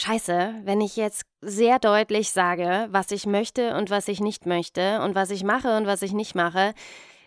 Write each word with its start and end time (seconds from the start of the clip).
Scheiße, 0.00 0.54
wenn 0.62 0.80
ich 0.80 0.94
jetzt 0.94 1.24
sehr 1.40 1.80
deutlich 1.80 2.30
sage, 2.30 2.86
was 2.92 3.10
ich 3.10 3.26
möchte 3.26 3.74
und 3.74 3.90
was 3.90 4.06
ich 4.06 4.20
nicht 4.20 4.46
möchte 4.46 5.00
und 5.02 5.16
was 5.16 5.30
ich 5.30 5.42
mache 5.42 5.76
und 5.76 5.88
was 5.88 6.02
ich 6.02 6.12
nicht 6.12 6.36
mache, 6.36 6.72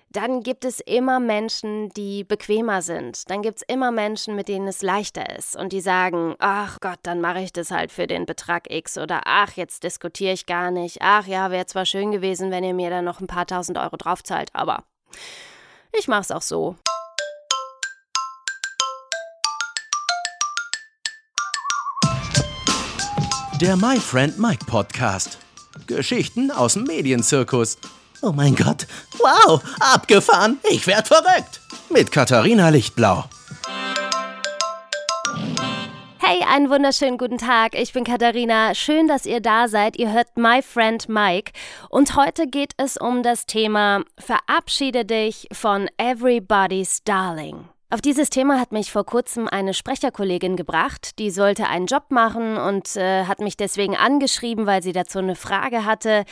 dann 0.09 0.41
gibt 0.41 0.63
es 0.63 0.79
immer 0.79 1.19
Menschen, 1.19 1.89
die 1.89 2.23
bequemer 2.23 2.81
sind. 2.81 3.29
Dann 3.29 3.41
gibt 3.41 3.57
es 3.57 3.63
immer 3.63 3.91
Menschen, 3.91 4.37
mit 4.37 4.47
denen 4.47 4.69
es 4.69 4.81
leichter 4.81 5.37
ist 5.37 5.57
und 5.57 5.73
die 5.73 5.81
sagen, 5.81 6.35
ach 6.39 6.77
Gott, 6.79 6.99
dann 7.03 7.19
mache 7.19 7.41
ich 7.41 7.51
das 7.51 7.71
halt 7.71 7.91
für 7.91 8.07
den 8.07 8.25
Betrag 8.25 8.71
X 8.71 8.97
oder 8.97 9.23
ach, 9.25 9.51
jetzt 9.57 9.83
diskutiere 9.83 10.31
ich 10.31 10.45
gar 10.45 10.71
nicht. 10.71 10.99
Ach 11.01 11.27
ja, 11.27 11.51
wäre 11.51 11.65
zwar 11.65 11.85
schön 11.85 12.11
gewesen, 12.11 12.51
wenn 12.51 12.63
ihr 12.63 12.73
mir 12.73 12.89
dann 12.89 13.03
noch 13.03 13.19
ein 13.19 13.27
paar 13.27 13.47
tausend 13.47 13.77
Euro 13.79 13.97
draufzahlt, 13.97 14.49
aber 14.53 14.85
ich 15.91 16.07
mache 16.07 16.21
es 16.21 16.31
auch 16.31 16.41
so. 16.41 16.77
Der 23.61 23.77
My 23.77 23.99
Friend 23.99 24.39
Mike 24.39 24.65
Podcast. 24.65 25.37
Geschichten 25.85 26.49
aus 26.49 26.73
dem 26.73 26.85
Medienzirkus. 26.85 27.77
Oh 28.23 28.31
mein 28.31 28.55
Gott. 28.55 28.87
Wow, 29.19 29.61
abgefahren. 29.79 30.57
Ich 30.71 30.87
werd 30.87 31.07
verrückt. 31.07 31.61
Mit 31.91 32.11
Katharina 32.11 32.69
Lichtblau. 32.69 33.25
Hey, 36.17 36.43
einen 36.51 36.71
wunderschönen 36.71 37.19
guten 37.19 37.37
Tag. 37.37 37.75
Ich 37.75 37.93
bin 37.93 38.03
Katharina. 38.03 38.73
Schön, 38.73 39.07
dass 39.07 39.27
ihr 39.27 39.41
da 39.41 39.67
seid. 39.67 39.95
Ihr 39.95 40.11
hört 40.11 40.35
My 40.37 40.63
Friend 40.63 41.07
Mike. 41.07 41.51
Und 41.89 42.15
heute 42.15 42.47
geht 42.47 42.73
es 42.77 42.97
um 42.97 43.21
das 43.21 43.45
Thema 43.45 44.03
Verabschiede 44.17 45.05
dich 45.05 45.47
von 45.51 45.87
Everybody's 45.99 47.03
Darling. 47.03 47.65
Auf 47.93 47.99
dieses 47.99 48.29
Thema 48.29 48.57
hat 48.57 48.71
mich 48.71 48.89
vor 48.89 49.05
kurzem 49.05 49.49
eine 49.49 49.73
Sprecherkollegin 49.73 50.55
gebracht, 50.55 51.19
die 51.19 51.29
sollte 51.29 51.67
einen 51.67 51.87
Job 51.87 52.05
machen 52.07 52.55
und 52.55 52.95
äh, 52.95 53.25
hat 53.25 53.41
mich 53.41 53.57
deswegen 53.57 53.97
angeschrieben, 53.97 54.65
weil 54.65 54.81
sie 54.81 54.93
dazu 54.93 55.19
eine 55.19 55.35
Frage 55.35 55.83
hatte. 55.83 56.23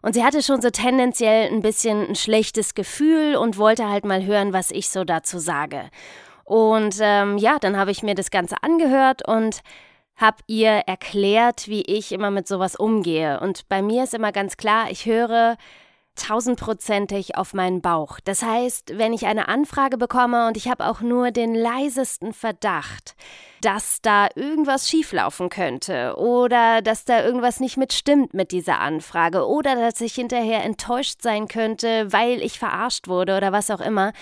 Und 0.00 0.12
sie 0.12 0.22
hatte 0.22 0.44
schon 0.44 0.62
so 0.62 0.70
tendenziell 0.70 1.52
ein 1.52 1.60
bisschen 1.60 2.10
ein 2.10 2.14
schlechtes 2.14 2.74
Gefühl 2.74 3.34
und 3.34 3.58
wollte 3.58 3.88
halt 3.88 4.04
mal 4.04 4.24
hören, 4.24 4.52
was 4.52 4.70
ich 4.70 4.90
so 4.90 5.02
dazu 5.02 5.40
sage. 5.40 5.90
Und 6.44 6.98
ähm, 7.00 7.36
ja, 7.36 7.58
dann 7.58 7.76
habe 7.76 7.90
ich 7.90 8.04
mir 8.04 8.14
das 8.14 8.30
Ganze 8.30 8.54
angehört 8.62 9.26
und 9.26 9.62
habe 10.14 10.36
ihr 10.46 10.70
erklärt, 10.70 11.66
wie 11.66 11.82
ich 11.82 12.12
immer 12.12 12.30
mit 12.30 12.46
sowas 12.46 12.76
umgehe. 12.76 13.40
Und 13.40 13.68
bei 13.68 13.82
mir 13.82 14.04
ist 14.04 14.14
immer 14.14 14.30
ganz 14.30 14.56
klar, 14.56 14.88
ich 14.88 15.04
höre 15.04 15.56
tausendprozentig 16.18 17.36
auf 17.36 17.54
meinen 17.54 17.80
Bauch. 17.80 18.20
Das 18.20 18.42
heißt, 18.42 18.98
wenn 18.98 19.12
ich 19.12 19.26
eine 19.26 19.48
Anfrage 19.48 19.96
bekomme 19.96 20.48
und 20.48 20.56
ich 20.56 20.68
habe 20.68 20.86
auch 20.86 21.00
nur 21.00 21.30
den 21.30 21.54
leisesten 21.54 22.32
Verdacht, 22.32 23.14
dass 23.60 24.00
da 24.02 24.28
irgendwas 24.34 24.88
schieflaufen 24.88 25.48
könnte 25.48 26.14
oder 26.16 26.82
dass 26.82 27.04
da 27.04 27.24
irgendwas 27.24 27.60
nicht 27.60 27.76
mitstimmt 27.76 28.34
mit 28.34 28.52
dieser 28.52 28.80
Anfrage 28.80 29.46
oder 29.46 29.74
dass 29.74 30.00
ich 30.00 30.14
hinterher 30.14 30.64
enttäuscht 30.64 31.22
sein 31.22 31.48
könnte, 31.48 32.12
weil 32.12 32.42
ich 32.42 32.58
verarscht 32.58 33.08
wurde 33.08 33.36
oder 33.36 33.52
was 33.52 33.70
auch 33.70 33.80
immer, 33.80 34.12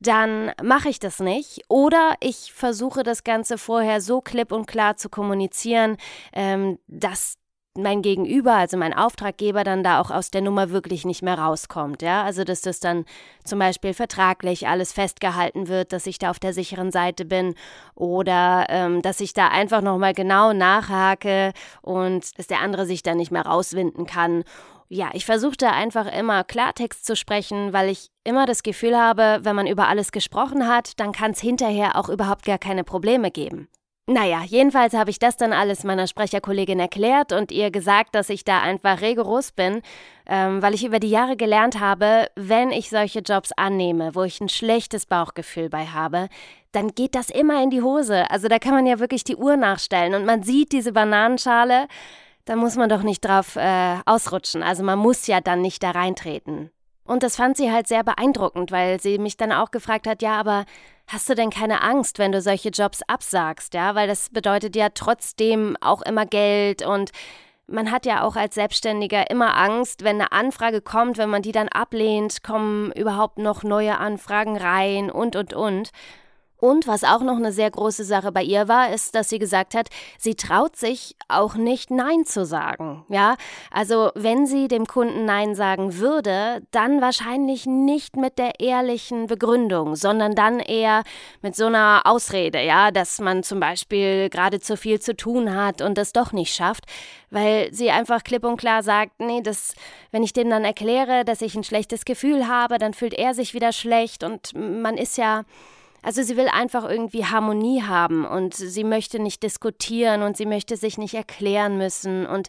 dann 0.00 0.52
mache 0.62 0.88
ich 0.88 0.98
das 0.98 1.20
nicht. 1.20 1.62
Oder 1.68 2.14
ich 2.20 2.52
versuche 2.52 3.02
das 3.02 3.22
Ganze 3.22 3.58
vorher 3.58 4.00
so 4.00 4.20
klipp 4.20 4.50
und 4.50 4.66
klar 4.66 4.96
zu 4.96 5.10
kommunizieren, 5.10 5.98
ähm, 6.32 6.78
dass 6.88 7.36
mein 7.78 8.02
Gegenüber, 8.02 8.54
also 8.54 8.76
mein 8.76 8.92
Auftraggeber, 8.92 9.62
dann 9.62 9.84
da 9.84 10.00
auch 10.00 10.10
aus 10.10 10.30
der 10.30 10.40
Nummer 10.40 10.70
wirklich 10.70 11.04
nicht 11.04 11.22
mehr 11.22 11.38
rauskommt. 11.38 12.02
Ja, 12.02 12.24
also 12.24 12.42
dass 12.44 12.62
das 12.62 12.80
dann 12.80 13.04
zum 13.44 13.58
Beispiel 13.58 13.94
vertraglich 13.94 14.66
alles 14.66 14.92
festgehalten 14.92 15.68
wird, 15.68 15.92
dass 15.92 16.06
ich 16.06 16.18
da 16.18 16.30
auf 16.30 16.40
der 16.40 16.52
sicheren 16.52 16.90
Seite 16.90 17.24
bin 17.24 17.54
oder 17.94 18.66
ähm, 18.68 19.02
dass 19.02 19.20
ich 19.20 19.34
da 19.34 19.48
einfach 19.48 19.82
nochmal 19.82 20.14
genau 20.14 20.52
nachhake 20.52 21.52
und 21.82 22.38
dass 22.38 22.48
der 22.48 22.60
andere 22.60 22.86
sich 22.86 23.02
dann 23.02 23.18
nicht 23.18 23.30
mehr 23.30 23.46
rauswinden 23.46 24.06
kann. 24.06 24.44
Ja, 24.88 25.10
ich 25.12 25.24
versuche 25.24 25.56
da 25.56 25.70
einfach 25.70 26.12
immer 26.12 26.42
Klartext 26.42 27.06
zu 27.06 27.14
sprechen, 27.14 27.72
weil 27.72 27.88
ich 27.88 28.10
immer 28.24 28.46
das 28.46 28.64
Gefühl 28.64 28.98
habe, 28.98 29.38
wenn 29.42 29.54
man 29.54 29.68
über 29.68 29.86
alles 29.86 30.10
gesprochen 30.10 30.66
hat, 30.66 30.98
dann 30.98 31.12
kann 31.12 31.30
es 31.30 31.40
hinterher 31.40 31.94
auch 31.94 32.08
überhaupt 32.08 32.44
gar 32.44 32.58
keine 32.58 32.82
Probleme 32.82 33.30
geben. 33.30 33.68
Naja, 34.12 34.42
jedenfalls 34.44 34.92
habe 34.94 35.10
ich 35.10 35.20
das 35.20 35.36
dann 35.36 35.52
alles 35.52 35.84
meiner 35.84 36.08
Sprecherkollegin 36.08 36.80
erklärt 36.80 37.32
und 37.32 37.52
ihr 37.52 37.70
gesagt, 37.70 38.16
dass 38.16 38.28
ich 38.28 38.42
da 38.42 38.60
einfach 38.60 39.02
rigoros 39.02 39.52
bin, 39.52 39.82
ähm, 40.26 40.60
weil 40.60 40.74
ich 40.74 40.84
über 40.84 40.98
die 40.98 41.10
Jahre 41.10 41.36
gelernt 41.36 41.78
habe, 41.78 42.26
wenn 42.34 42.72
ich 42.72 42.90
solche 42.90 43.20
Jobs 43.20 43.52
annehme, 43.52 44.16
wo 44.16 44.24
ich 44.24 44.40
ein 44.40 44.48
schlechtes 44.48 45.06
Bauchgefühl 45.06 45.68
bei 45.68 45.86
habe, 45.86 46.28
dann 46.72 46.88
geht 46.88 47.14
das 47.14 47.30
immer 47.30 47.62
in 47.62 47.70
die 47.70 47.82
Hose. 47.82 48.28
Also 48.32 48.48
da 48.48 48.58
kann 48.58 48.74
man 48.74 48.84
ja 48.84 48.98
wirklich 48.98 49.22
die 49.22 49.36
Uhr 49.36 49.56
nachstellen 49.56 50.14
und 50.14 50.26
man 50.26 50.42
sieht 50.42 50.72
diese 50.72 50.90
Bananenschale, 50.90 51.86
da 52.46 52.56
muss 52.56 52.74
man 52.74 52.88
doch 52.88 53.04
nicht 53.04 53.20
drauf 53.20 53.54
äh, 53.54 53.98
ausrutschen. 54.06 54.64
Also 54.64 54.82
man 54.82 54.98
muss 54.98 55.28
ja 55.28 55.40
dann 55.40 55.62
nicht 55.62 55.84
da 55.84 55.92
reintreten. 55.92 56.72
Und 57.04 57.22
das 57.22 57.36
fand 57.36 57.56
sie 57.56 57.70
halt 57.70 57.86
sehr 57.86 58.02
beeindruckend, 58.02 58.72
weil 58.72 59.00
sie 59.00 59.18
mich 59.18 59.36
dann 59.36 59.52
auch 59.52 59.70
gefragt 59.70 60.08
hat, 60.08 60.20
ja, 60.20 60.38
aber 60.38 60.64
hast 61.12 61.28
du 61.28 61.34
denn 61.34 61.50
keine 61.50 61.82
Angst, 61.82 62.18
wenn 62.18 62.32
du 62.32 62.40
solche 62.40 62.70
Jobs 62.70 63.02
absagst, 63.06 63.74
ja? 63.74 63.94
Weil 63.94 64.08
das 64.08 64.30
bedeutet 64.30 64.76
ja 64.76 64.88
trotzdem 64.90 65.76
auch 65.80 66.02
immer 66.02 66.26
Geld 66.26 66.82
und 66.82 67.10
man 67.66 67.90
hat 67.90 68.04
ja 68.04 68.22
auch 68.22 68.36
als 68.36 68.56
Selbstständiger 68.56 69.30
immer 69.30 69.56
Angst, 69.56 70.02
wenn 70.02 70.20
eine 70.20 70.32
Anfrage 70.32 70.80
kommt, 70.80 71.18
wenn 71.18 71.30
man 71.30 71.42
die 71.42 71.52
dann 71.52 71.68
ablehnt, 71.68 72.42
kommen 72.42 72.90
überhaupt 72.92 73.38
noch 73.38 73.62
neue 73.62 73.98
Anfragen 73.98 74.56
rein 74.56 75.10
und, 75.10 75.36
und, 75.36 75.54
und. 75.54 75.90
Und 76.60 76.86
was 76.86 77.04
auch 77.04 77.22
noch 77.22 77.36
eine 77.36 77.52
sehr 77.52 77.70
große 77.70 78.04
Sache 78.04 78.32
bei 78.32 78.42
ihr 78.42 78.68
war, 78.68 78.92
ist, 78.92 79.14
dass 79.14 79.30
sie 79.30 79.38
gesagt 79.38 79.74
hat, 79.74 79.88
sie 80.18 80.34
traut 80.34 80.76
sich 80.76 81.16
auch 81.28 81.54
nicht 81.54 81.90
Nein 81.90 82.24
zu 82.26 82.44
sagen. 82.44 83.04
Ja, 83.08 83.36
also 83.70 84.10
wenn 84.14 84.46
sie 84.46 84.68
dem 84.68 84.86
Kunden 84.86 85.24
Nein 85.24 85.54
sagen 85.54 85.96
würde, 85.96 86.62
dann 86.70 87.00
wahrscheinlich 87.00 87.66
nicht 87.66 88.16
mit 88.16 88.38
der 88.38 88.60
ehrlichen 88.60 89.26
Begründung, 89.26 89.96
sondern 89.96 90.34
dann 90.34 90.60
eher 90.60 91.02
mit 91.42 91.56
so 91.56 91.66
einer 91.66 92.02
Ausrede, 92.04 92.62
ja, 92.62 92.90
dass 92.90 93.20
man 93.20 93.42
zum 93.42 93.58
Beispiel 93.60 94.28
gerade 94.28 94.60
zu 94.60 94.76
viel 94.76 95.00
zu 95.00 95.16
tun 95.16 95.54
hat 95.54 95.80
und 95.80 95.96
das 95.96 96.12
doch 96.12 96.32
nicht 96.32 96.54
schafft, 96.54 96.84
weil 97.30 97.72
sie 97.72 97.90
einfach 97.90 98.22
klipp 98.22 98.44
und 98.44 98.58
klar 98.58 98.82
sagt, 98.82 99.20
nee, 99.20 99.40
das, 99.40 99.74
wenn 100.10 100.22
ich 100.22 100.32
dem 100.32 100.50
dann 100.50 100.64
erkläre, 100.64 101.24
dass 101.24 101.40
ich 101.40 101.54
ein 101.54 101.64
schlechtes 101.64 102.04
Gefühl 102.04 102.48
habe, 102.48 102.78
dann 102.78 102.92
fühlt 102.92 103.14
er 103.14 103.34
sich 103.34 103.54
wieder 103.54 103.72
schlecht 103.72 104.24
und 104.24 104.54
man 104.54 104.98
ist 104.98 105.16
ja 105.16 105.44
also 106.02 106.22
sie 106.22 106.36
will 106.36 106.48
einfach 106.48 106.88
irgendwie 106.88 107.24
Harmonie 107.24 107.82
haben 107.82 108.24
und 108.24 108.54
sie 108.54 108.84
möchte 108.84 109.18
nicht 109.18 109.42
diskutieren 109.42 110.22
und 110.22 110.36
sie 110.36 110.46
möchte 110.46 110.76
sich 110.76 110.98
nicht 110.98 111.14
erklären 111.14 111.76
müssen 111.78 112.26
und 112.26 112.48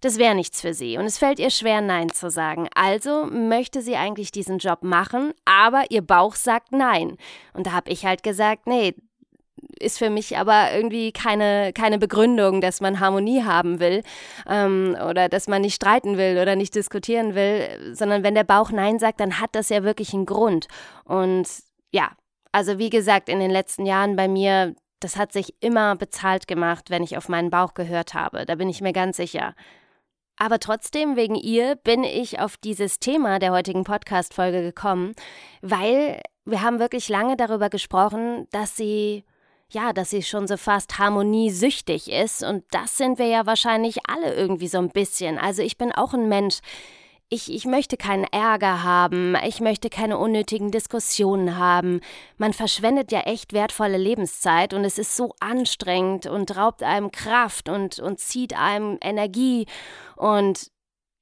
das 0.00 0.16
wäre 0.16 0.34
nichts 0.34 0.62
für 0.62 0.72
sie 0.72 0.96
und 0.96 1.04
es 1.04 1.18
fällt 1.18 1.38
ihr 1.38 1.50
schwer, 1.50 1.82
Nein 1.82 2.10
zu 2.10 2.30
sagen. 2.30 2.68
Also 2.74 3.26
möchte 3.26 3.82
sie 3.82 3.96
eigentlich 3.96 4.32
diesen 4.32 4.58
Job 4.58 4.82
machen, 4.82 5.32
aber 5.44 5.84
ihr 5.90 6.02
Bauch 6.02 6.34
sagt 6.34 6.72
Nein. 6.72 7.16
Und 7.52 7.66
da 7.66 7.72
habe 7.72 7.90
ich 7.90 8.06
halt 8.06 8.22
gesagt, 8.22 8.66
nee, 8.66 8.94
ist 9.78 9.98
für 9.98 10.10
mich 10.10 10.38
aber 10.38 10.72
irgendwie 10.72 11.12
keine, 11.12 11.72
keine 11.74 11.98
Begründung, 11.98 12.60
dass 12.60 12.80
man 12.80 13.00
Harmonie 13.00 13.42
haben 13.44 13.78
will 13.80 14.02
ähm, 14.48 14.96
oder 15.08 15.28
dass 15.28 15.48
man 15.48 15.62
nicht 15.62 15.74
streiten 15.74 16.16
will 16.16 16.38
oder 16.40 16.56
nicht 16.56 16.74
diskutieren 16.74 17.34
will, 17.34 17.94
sondern 17.94 18.22
wenn 18.22 18.34
der 18.34 18.44
Bauch 18.44 18.70
Nein 18.70 18.98
sagt, 18.98 19.20
dann 19.20 19.38
hat 19.40 19.50
das 19.52 19.68
ja 19.68 19.82
wirklich 19.82 20.14
einen 20.14 20.26
Grund. 20.26 20.66
Und 21.04 21.46
ja, 21.92 22.10
also 22.52 22.78
wie 22.78 22.90
gesagt, 22.90 23.28
in 23.28 23.40
den 23.40 23.50
letzten 23.50 23.86
Jahren 23.86 24.16
bei 24.16 24.28
mir, 24.28 24.74
das 25.00 25.16
hat 25.16 25.32
sich 25.32 25.54
immer 25.60 25.96
bezahlt 25.96 26.46
gemacht, 26.48 26.90
wenn 26.90 27.02
ich 27.02 27.16
auf 27.16 27.28
meinen 27.28 27.50
Bauch 27.50 27.74
gehört 27.74 28.14
habe. 28.14 28.44
Da 28.46 28.54
bin 28.56 28.68
ich 28.68 28.80
mir 28.80 28.92
ganz 28.92 29.16
sicher. 29.16 29.54
Aber 30.36 30.58
trotzdem, 30.58 31.16
wegen 31.16 31.34
ihr 31.34 31.76
bin 31.76 32.02
ich 32.02 32.40
auf 32.40 32.56
dieses 32.56 32.98
Thema 32.98 33.38
der 33.38 33.52
heutigen 33.52 33.84
Podcast-Folge 33.84 34.62
gekommen, 34.62 35.12
weil 35.60 36.22
wir 36.46 36.62
haben 36.62 36.78
wirklich 36.78 37.08
lange 37.10 37.36
darüber 37.36 37.68
gesprochen, 37.68 38.48
dass 38.50 38.74
sie, 38.74 39.24
ja, 39.68 39.92
dass 39.92 40.10
sie 40.10 40.22
schon 40.22 40.48
so 40.48 40.56
fast 40.56 40.98
harmoniesüchtig 40.98 42.10
ist. 42.10 42.42
Und 42.42 42.64
das 42.70 42.96
sind 42.96 43.18
wir 43.18 43.26
ja 43.26 43.44
wahrscheinlich 43.44 43.98
alle 44.08 44.34
irgendwie 44.34 44.68
so 44.68 44.78
ein 44.78 44.88
bisschen. 44.88 45.38
Also 45.38 45.60
ich 45.60 45.76
bin 45.76 45.92
auch 45.92 46.14
ein 46.14 46.28
Mensch, 46.28 46.60
ich, 47.32 47.52
ich 47.52 47.64
möchte 47.64 47.96
keinen 47.96 48.24
Ärger 48.24 48.82
haben, 48.82 49.36
ich 49.46 49.60
möchte 49.60 49.88
keine 49.88 50.18
unnötigen 50.18 50.72
Diskussionen 50.72 51.56
haben. 51.56 52.00
Man 52.38 52.52
verschwendet 52.52 53.12
ja 53.12 53.20
echt 53.20 53.52
wertvolle 53.52 53.96
Lebenszeit 53.96 54.74
und 54.74 54.84
es 54.84 54.98
ist 54.98 55.16
so 55.16 55.34
anstrengend 55.38 56.26
und 56.26 56.56
raubt 56.56 56.82
einem 56.82 57.12
Kraft 57.12 57.68
und, 57.68 58.00
und 58.00 58.18
zieht 58.18 58.58
einem 58.58 58.98
Energie. 59.00 59.66
Und 60.16 60.72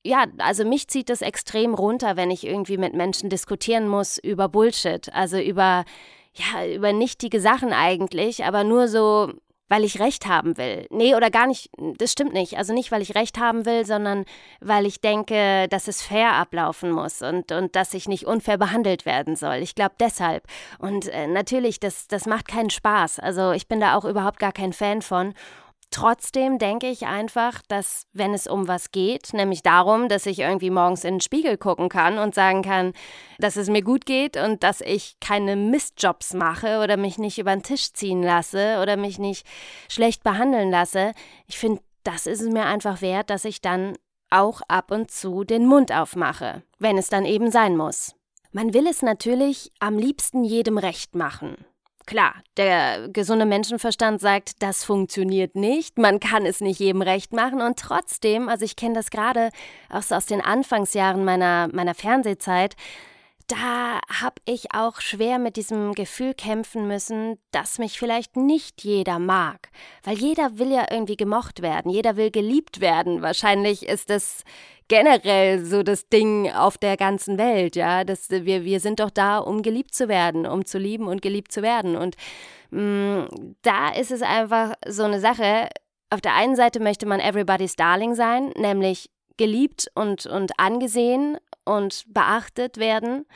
ja, 0.02 0.24
also 0.38 0.64
mich 0.64 0.88
zieht 0.88 1.10
das 1.10 1.20
extrem 1.20 1.74
runter, 1.74 2.16
wenn 2.16 2.30
ich 2.30 2.46
irgendwie 2.46 2.78
mit 2.78 2.94
Menschen 2.94 3.28
diskutieren 3.28 3.86
muss 3.86 4.16
über 4.16 4.48
Bullshit, 4.48 5.12
also 5.12 5.38
über, 5.38 5.84
ja, 6.32 6.66
über 6.74 6.94
nichtige 6.94 7.40
Sachen 7.42 7.74
eigentlich, 7.74 8.46
aber 8.46 8.64
nur 8.64 8.88
so 8.88 9.34
weil 9.68 9.84
ich 9.84 10.00
Recht 10.00 10.26
haben 10.26 10.56
will. 10.56 10.86
Nee, 10.90 11.14
oder 11.14 11.30
gar 11.30 11.46
nicht, 11.46 11.70
das 11.98 12.12
stimmt 12.12 12.32
nicht. 12.32 12.56
Also 12.56 12.72
nicht, 12.72 12.90
weil 12.90 13.02
ich 13.02 13.14
Recht 13.14 13.38
haben 13.38 13.66
will, 13.66 13.84
sondern 13.84 14.24
weil 14.60 14.86
ich 14.86 15.00
denke, 15.00 15.68
dass 15.68 15.88
es 15.88 16.02
fair 16.02 16.32
ablaufen 16.34 16.90
muss 16.90 17.22
und, 17.22 17.52
und 17.52 17.76
dass 17.76 17.94
ich 17.94 18.08
nicht 18.08 18.26
unfair 18.26 18.58
behandelt 18.58 19.06
werden 19.06 19.36
soll. 19.36 19.56
Ich 19.56 19.74
glaube 19.74 19.94
deshalb. 20.00 20.44
Und 20.78 21.08
äh, 21.08 21.26
natürlich, 21.26 21.80
das, 21.80 22.08
das 22.08 22.26
macht 22.26 22.48
keinen 22.48 22.70
Spaß. 22.70 23.18
Also 23.18 23.52
ich 23.52 23.68
bin 23.68 23.80
da 23.80 23.96
auch 23.96 24.04
überhaupt 24.04 24.38
gar 24.38 24.52
kein 24.52 24.72
Fan 24.72 25.02
von. 25.02 25.34
Trotzdem 25.90 26.58
denke 26.58 26.88
ich 26.88 27.06
einfach, 27.06 27.62
dass 27.66 28.02
wenn 28.12 28.34
es 28.34 28.46
um 28.46 28.68
was 28.68 28.92
geht, 28.92 29.32
nämlich 29.32 29.62
darum, 29.62 30.08
dass 30.08 30.26
ich 30.26 30.40
irgendwie 30.40 30.70
morgens 30.70 31.02
in 31.02 31.14
den 31.14 31.20
Spiegel 31.20 31.56
gucken 31.56 31.88
kann 31.88 32.18
und 32.18 32.34
sagen 32.34 32.62
kann, 32.62 32.92
dass 33.38 33.56
es 33.56 33.68
mir 33.68 33.82
gut 33.82 34.04
geht 34.04 34.36
und 34.36 34.62
dass 34.62 34.82
ich 34.82 35.18
keine 35.20 35.56
Mistjobs 35.56 36.34
mache 36.34 36.80
oder 36.82 36.98
mich 36.98 37.16
nicht 37.16 37.38
über 37.38 37.52
den 37.52 37.62
Tisch 37.62 37.92
ziehen 37.94 38.22
lasse 38.22 38.80
oder 38.82 38.96
mich 38.98 39.18
nicht 39.18 39.46
schlecht 39.88 40.22
behandeln 40.22 40.70
lasse, 40.70 41.12
ich 41.46 41.58
finde, 41.58 41.80
das 42.04 42.26
ist 42.26 42.42
es 42.42 42.50
mir 42.50 42.66
einfach 42.66 43.00
wert, 43.00 43.30
dass 43.30 43.46
ich 43.46 43.62
dann 43.62 43.96
auch 44.30 44.60
ab 44.68 44.90
und 44.90 45.10
zu 45.10 45.44
den 45.44 45.66
Mund 45.66 45.90
aufmache, 45.90 46.62
wenn 46.78 46.98
es 46.98 47.08
dann 47.08 47.24
eben 47.24 47.50
sein 47.50 47.76
muss. 47.76 48.14
Man 48.52 48.74
will 48.74 48.86
es 48.86 49.02
natürlich 49.02 49.72
am 49.78 49.98
liebsten 49.98 50.44
jedem 50.44 50.78
recht 50.78 51.14
machen. 51.14 51.64
Klar, 52.08 52.36
der 52.56 53.10
gesunde 53.10 53.44
Menschenverstand 53.44 54.22
sagt, 54.22 54.62
das 54.62 54.82
funktioniert 54.82 55.56
nicht, 55.56 55.98
man 55.98 56.20
kann 56.20 56.46
es 56.46 56.62
nicht 56.62 56.80
jedem 56.80 57.02
recht 57.02 57.34
machen. 57.34 57.60
Und 57.60 57.78
trotzdem, 57.78 58.48
also 58.48 58.64
ich 58.64 58.76
kenne 58.76 58.94
das 58.94 59.10
gerade 59.10 59.50
auch 59.90 60.00
so 60.00 60.14
aus 60.14 60.24
den 60.24 60.40
Anfangsjahren 60.40 61.22
meiner, 61.22 61.68
meiner 61.70 61.94
Fernsehzeit, 61.94 62.76
da 63.48 64.00
habe 64.20 64.36
ich 64.44 64.74
auch 64.74 65.00
schwer 65.00 65.38
mit 65.38 65.56
diesem 65.56 65.94
Gefühl 65.94 66.34
kämpfen 66.34 66.86
müssen, 66.86 67.38
dass 67.50 67.78
mich 67.78 67.98
vielleicht 67.98 68.36
nicht 68.36 68.84
jeder 68.84 69.18
mag. 69.18 69.70
Weil 70.04 70.18
jeder 70.18 70.58
will 70.58 70.70
ja 70.70 70.86
irgendwie 70.90 71.16
gemocht 71.16 71.62
werden, 71.62 71.90
jeder 71.90 72.16
will 72.16 72.30
geliebt 72.30 72.80
werden. 72.80 73.22
Wahrscheinlich 73.22 73.88
ist 73.88 74.10
das 74.10 74.44
generell 74.88 75.64
so 75.64 75.82
das 75.82 76.08
Ding 76.08 76.52
auf 76.52 76.76
der 76.76 76.98
ganzen 76.98 77.38
Welt, 77.38 77.74
ja. 77.74 78.04
Dass 78.04 78.30
wir, 78.30 78.64
wir 78.64 78.80
sind 78.80 79.00
doch 79.00 79.10
da, 79.10 79.38
um 79.38 79.62
geliebt 79.62 79.94
zu 79.94 80.08
werden, 80.08 80.46
um 80.46 80.66
zu 80.66 80.78
lieben 80.78 81.06
und 81.08 81.22
geliebt 81.22 81.50
zu 81.50 81.62
werden. 81.62 81.96
Und 81.96 82.16
mh, 82.70 83.22
mm, 83.22 83.54
da 83.62 83.88
ist 83.90 84.10
es 84.10 84.20
einfach 84.20 84.74
so 84.86 85.04
eine 85.04 85.20
Sache. 85.20 85.70
Auf 86.10 86.20
der 86.20 86.34
einen 86.34 86.54
Seite 86.54 86.80
möchte 86.80 87.06
man 87.06 87.18
Everybody's 87.18 87.76
Darling 87.76 88.14
sein, 88.14 88.50
nämlich 88.56 89.10
geliebt 89.38 89.90
und, 89.94 90.26
und 90.26 90.52
angesehen 90.58 91.38
und 91.68 92.04
beachtet 92.12 92.78
werden. 92.78 93.26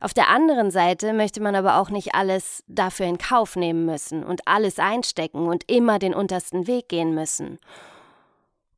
Auf 0.00 0.12
der 0.12 0.28
anderen 0.28 0.70
Seite 0.70 1.12
möchte 1.12 1.40
man 1.40 1.54
aber 1.54 1.78
auch 1.78 1.90
nicht 1.90 2.14
alles 2.14 2.62
dafür 2.66 3.06
in 3.06 3.18
Kauf 3.18 3.56
nehmen 3.56 3.86
müssen 3.86 4.22
und 4.22 4.46
alles 4.46 4.78
einstecken 4.78 5.46
und 5.46 5.70
immer 5.70 5.98
den 5.98 6.14
untersten 6.14 6.66
Weg 6.66 6.88
gehen 6.88 7.14
müssen. 7.14 7.58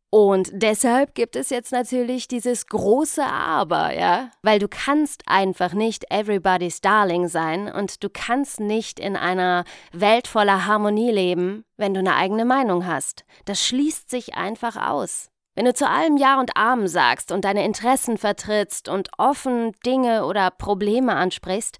Und 0.08 0.50
deshalb 0.52 1.14
gibt 1.14 1.34
es 1.34 1.50
jetzt 1.50 1.72
natürlich 1.72 2.28
dieses 2.28 2.68
große 2.68 3.24
Aber, 3.24 3.92
ja, 3.92 4.30
weil 4.42 4.58
du 4.58 4.68
kannst 4.68 5.24
einfach 5.26 5.72
nicht 5.72 6.10
everybody's 6.10 6.80
darling 6.80 7.28
sein 7.28 7.70
und 7.72 8.04
du 8.04 8.08
kannst 8.08 8.60
nicht 8.60 9.00
in 9.00 9.16
einer 9.16 9.64
Welt 9.92 10.28
voller 10.28 10.64
Harmonie 10.66 11.10
leben, 11.10 11.64
wenn 11.76 11.92
du 11.92 12.00
eine 12.00 12.14
eigene 12.14 12.44
Meinung 12.44 12.86
hast. 12.86 13.24
Das 13.46 13.62
schließt 13.66 14.08
sich 14.08 14.36
einfach 14.36 14.76
aus. 14.76 15.30
Wenn 15.56 15.64
du 15.64 15.72
zu 15.72 15.88
allem 15.88 16.18
Ja 16.18 16.38
und 16.38 16.54
Amen 16.54 16.86
sagst 16.86 17.32
und 17.32 17.46
deine 17.46 17.64
Interessen 17.64 18.18
vertrittst 18.18 18.90
und 18.90 19.08
offen 19.16 19.72
Dinge 19.86 20.26
oder 20.26 20.50
Probleme 20.50 21.16
ansprichst, 21.16 21.78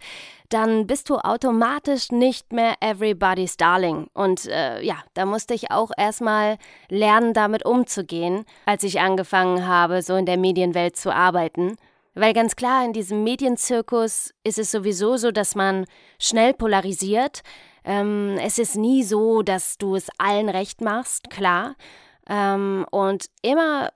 dann 0.49 0.87
bist 0.87 1.11
du 1.11 1.17
automatisch 1.19 2.11
nicht 2.11 2.55
mehr 2.55 2.76
everybody's 2.81 3.58
darling. 3.58 4.06
Und 4.14 4.46
äh, 4.46 4.81
ja, 4.82 4.96
da 5.12 5.26
musste 5.26 5.52
ich 5.52 5.70
auch 5.70 5.90
erstmal 5.94 6.56
lernen, 6.88 7.34
damit 7.34 7.67
umzugehen, 7.67 8.46
als 8.64 8.82
ich 8.82 8.99
angefangen 9.00 9.67
habe, 9.67 10.00
so 10.00 10.17
in 10.17 10.25
der 10.25 10.38
Medienwelt 10.38 10.96
zu 10.96 11.14
arbeiten. 11.14 11.76
Weil 12.14 12.32
ganz 12.32 12.56
klar, 12.56 12.82
in 12.82 12.94
diesem 12.94 13.25
Medienzirkus 13.25 14.32
ist 14.43 14.58
es 14.58 14.70
sowieso 14.70 15.19
so, 15.19 15.32
dass 15.32 15.55
man 15.55 15.84
schnell 16.19 16.55
polarisiert. 16.55 17.43
Ähm, 17.84 18.38
es 18.43 18.58
ist 18.58 18.76
nie 18.76 19.02
so, 19.02 19.43
dass 19.43 19.76
du 19.76 19.96
es 19.96 20.08
allen 20.17 20.49
recht 20.49 20.81
machst, 20.81 21.28
klar. 21.28 21.75
Ähm, 22.28 22.87
und 22.90 23.26
immer 23.43 23.90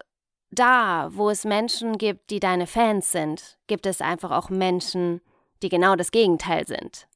da, 0.51 1.09
wo 1.13 1.31
es 1.31 1.45
Menschen 1.45 1.99
gibt, 1.99 2.31
die 2.31 2.41
deine 2.41 2.67
Fans 2.67 3.13
sind, 3.13 3.59
gibt 3.67 3.87
es 3.87 4.01
einfach 4.01 4.31
auch 4.31 4.51
Menschen, 4.51 5.21
die 5.63 5.69
genau 5.69 5.97
das 5.97 6.11
Gegenteil 6.11 6.67
sind. 6.67 7.07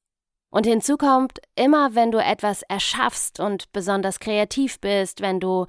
Und 0.50 0.66
hinzu 0.66 0.96
kommt, 0.96 1.40
immer 1.56 1.96
wenn 1.96 2.12
du 2.12 2.18
etwas 2.18 2.62
erschaffst 2.62 3.40
und 3.40 3.72
besonders 3.72 4.20
kreativ 4.20 4.78
bist, 4.78 5.20
wenn 5.20 5.40
du 5.40 5.66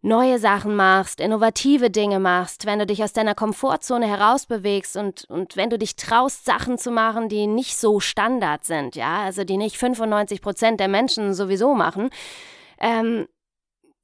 neue 0.00 0.40
Sachen 0.40 0.74
machst, 0.74 1.20
innovative 1.20 1.88
Dinge 1.88 2.18
machst, 2.18 2.66
wenn 2.66 2.80
du 2.80 2.86
dich 2.86 3.04
aus 3.04 3.12
deiner 3.12 3.36
Komfortzone 3.36 4.08
herausbewegst 4.08 4.96
und, 4.96 5.24
und 5.30 5.56
wenn 5.56 5.70
du 5.70 5.78
dich 5.78 5.94
traust, 5.94 6.44
Sachen 6.44 6.76
zu 6.76 6.90
machen, 6.90 7.28
die 7.28 7.46
nicht 7.46 7.76
so 7.76 8.00
Standard 8.00 8.64
sind, 8.64 8.96
ja, 8.96 9.22
also 9.22 9.44
die 9.44 9.56
nicht 9.56 9.76
95 9.76 10.42
Prozent 10.42 10.80
der 10.80 10.88
Menschen 10.88 11.32
sowieso 11.34 11.74
machen, 11.74 12.10
ähm, 12.80 13.28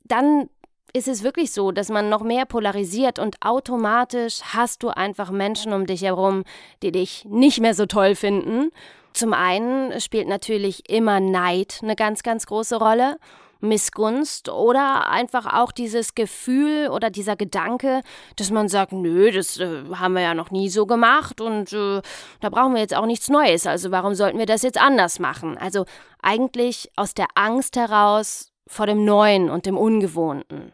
dann 0.09 0.49
ist 0.93 1.09
es 1.09 1.23
wirklich 1.23 1.53
so, 1.53 1.71
dass 1.71 1.91
man 1.91 2.09
noch 2.09 2.23
mehr 2.23 2.47
polarisiert 2.47 3.19
und 3.19 3.37
automatisch 3.41 4.41
hast 4.55 4.83
du 4.83 4.89
einfach 4.89 5.31
Menschen 5.31 5.73
um 5.73 5.87
dich 5.87 6.03
herum, 6.03 6.45
die 6.83 6.93
dich 6.93 7.25
nicht 7.27 7.61
mehr 7.61 7.75
so 7.75 7.87
toll 7.87 8.15
finden. 8.15 8.71
Zum 9.13 9.35
einen 9.35 10.01
spielt 10.01 10.29
natürlich 10.29 10.89
immer 10.89 11.21
Neid 11.21 11.81
eine 11.83 11.97
ganz, 11.97 12.23
ganz 12.23 12.47
große 12.47 12.77
Rolle. 12.77 13.17
Missgunst 13.61 14.49
oder 14.49 15.11
einfach 15.11 15.53
auch 15.53 15.73
dieses 15.73 16.15
Gefühl 16.15 16.89
oder 16.91 17.11
dieser 17.11 17.35
Gedanke, 17.35 18.03
dass 18.37 18.51
man 18.51 18.69
sagt, 18.69 18.93
nö, 18.93 19.33
das 19.33 19.59
äh, 19.59 19.83
haben 19.95 20.15
wir 20.15 20.23
ja 20.23 20.35
noch 20.35 20.53
nie 20.53 20.69
so 20.69 20.87
gemacht 20.87 21.41
und 21.41 21.73
äh, 21.73 22.01
da 22.41 22.51
brauchen 22.51 22.75
wir 22.75 22.81
jetzt 22.81 22.95
auch 22.95 23.07
nichts 23.07 23.29
Neues. 23.29 23.67
Also 23.67 23.91
warum 23.91 24.15
sollten 24.15 24.39
wir 24.39 24.47
das 24.47 24.63
jetzt 24.63 24.81
anders 24.81 25.19
machen? 25.19 25.59
Also 25.59 25.87
eigentlich 26.23 26.91
aus 26.95 27.15
der 27.15 27.27
Angst 27.35 27.75
heraus, 27.75 28.53
vor 28.69 28.87
dem 28.87 29.05
Neuen 29.05 29.51
und 29.51 29.67
dem 29.67 29.77
Ungewohnten. 29.77 30.73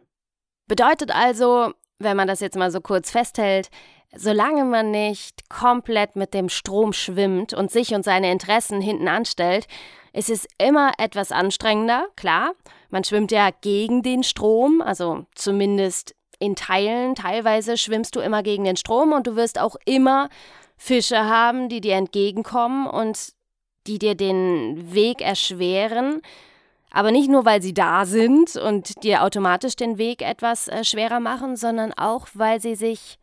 Bedeutet 0.67 1.15
also, 1.15 1.73
wenn 1.99 2.17
man 2.17 2.29
das 2.29 2.41
jetzt 2.41 2.57
mal 2.57 2.71
so 2.71 2.81
kurz 2.81 3.11
festhält, 3.11 3.71
solange 4.15 4.65
man 4.65 4.91
nicht 4.91 5.49
komplett 5.49 6.17
mit 6.17 6.35
dem 6.35 6.49
Strom 6.49 6.93
schwimmt 6.93 7.55
und 7.55 7.71
sich 7.71 7.95
und 7.95 8.05
seine 8.05 8.31
Interessen 8.31 8.81
hinten 8.81 9.09
anstellt, 9.09 9.67
ist 10.13 10.31
es 10.31 10.47
immer 10.59 10.93
etwas 10.99 11.33
anstrengender, 11.33 12.07
klar. 12.17 12.53
Man 12.91 13.05
schwimmt 13.05 13.33
ja 13.33 13.51
gegen 13.61 14.03
den 14.03 14.23
Strom, 14.23 14.81
also 14.81 15.27
zumindest 15.35 16.15
in 16.39 16.55
Teilen. 16.55 17.15
Teilweise 17.15 17.77
schwimmst 17.77 18.15
du 18.15 18.21
immer 18.21 18.43
gegen 18.43 18.65
den 18.65 18.77
Strom 18.77 19.13
und 19.13 19.27
du 19.27 19.35
wirst 19.35 19.59
auch 19.59 19.77
immer 19.85 20.29
Fische 20.77 21.25
haben, 21.25 21.69
die 21.69 21.81
dir 21.81 21.95
entgegenkommen 21.95 22.87
und 22.87 23.33
die 23.87 23.99
dir 23.99 24.15
den 24.15 24.95
Weg 24.95 25.21
erschweren. 25.21 26.23
Aber 26.95 27.11
nicht 27.11 27.29
nur, 27.29 27.45
weil 27.45 27.61
sie 27.61 27.75
da 27.75 28.07
sind 28.07 28.55
und 28.55 29.03
dir 29.03 29.25
automatisch 29.25 29.75
den 29.75 29.99
Weg 29.99 30.23
etwas 30.23 30.69
äh, 30.69 30.85
schwerer 30.85 31.19
machen, 31.19 31.57
sondern 31.57 31.93
auch, 31.93 32.29
weil 32.35 32.61
sie 32.61 32.77
sich 32.77 33.19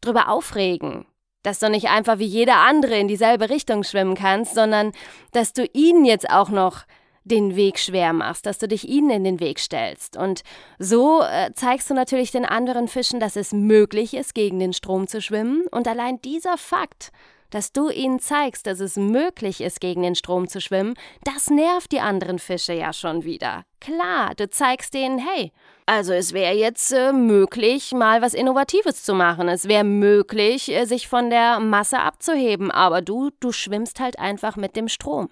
drüber 0.00 0.28
aufregen. 0.28 1.06
Dass 1.44 1.60
du 1.60 1.70
nicht 1.70 1.88
einfach 1.88 2.18
wie 2.18 2.26
jeder 2.26 2.56
andere 2.56 2.98
in 2.98 3.06
dieselbe 3.06 3.48
Richtung 3.48 3.84
schwimmen 3.84 4.16
kannst, 4.16 4.54
sondern 4.54 4.90
dass 5.30 5.52
du 5.52 5.66
ihnen 5.72 6.04
jetzt 6.04 6.28
auch 6.30 6.48
noch 6.48 6.82
den 7.22 7.54
Weg 7.54 7.78
schwer 7.78 8.12
machst, 8.12 8.44
dass 8.44 8.58
du 8.58 8.66
dich 8.66 8.88
ihnen 8.88 9.10
in 9.10 9.22
den 9.22 9.40
Weg 9.40 9.60
stellst. 9.60 10.16
Und 10.16 10.42
so 10.80 11.22
äh, 11.22 11.52
zeigst 11.54 11.88
du 11.90 11.94
natürlich 11.94 12.32
den 12.32 12.44
anderen 12.44 12.88
Fischen, 12.88 13.20
dass 13.20 13.36
es 13.36 13.52
möglich 13.52 14.14
ist, 14.14 14.34
gegen 14.34 14.58
den 14.58 14.72
Strom 14.72 15.06
zu 15.06 15.22
schwimmen. 15.22 15.64
Und 15.70 15.86
allein 15.86 16.20
dieser 16.22 16.58
Fakt 16.58 17.12
dass 17.50 17.72
du 17.72 17.90
ihnen 17.90 18.20
zeigst, 18.20 18.66
dass 18.66 18.80
es 18.80 18.96
möglich 18.96 19.60
ist, 19.60 19.80
gegen 19.80 20.02
den 20.02 20.14
Strom 20.14 20.48
zu 20.48 20.60
schwimmen, 20.60 20.94
das 21.24 21.50
nervt 21.50 21.92
die 21.92 22.00
anderen 22.00 22.38
Fische 22.38 22.72
ja 22.72 22.92
schon 22.92 23.24
wieder. 23.24 23.64
Klar, 23.80 24.34
du 24.36 24.48
zeigst 24.48 24.94
denen, 24.94 25.18
hey, 25.18 25.52
also 25.86 26.12
es 26.12 26.32
wäre 26.32 26.54
jetzt 26.54 26.92
äh, 26.92 27.12
möglich, 27.12 27.92
mal 27.92 28.22
was 28.22 28.34
Innovatives 28.34 29.02
zu 29.02 29.14
machen. 29.14 29.48
Es 29.48 29.66
wäre 29.66 29.84
möglich, 29.84 30.70
äh, 30.70 30.84
sich 30.84 31.08
von 31.08 31.30
der 31.30 31.60
Masse 31.60 31.98
abzuheben, 31.98 32.70
aber 32.70 33.02
du, 33.02 33.30
du 33.40 33.52
schwimmst 33.52 34.00
halt 34.00 34.18
einfach 34.18 34.56
mit 34.56 34.76
dem 34.76 34.88
Strom. 34.88 35.28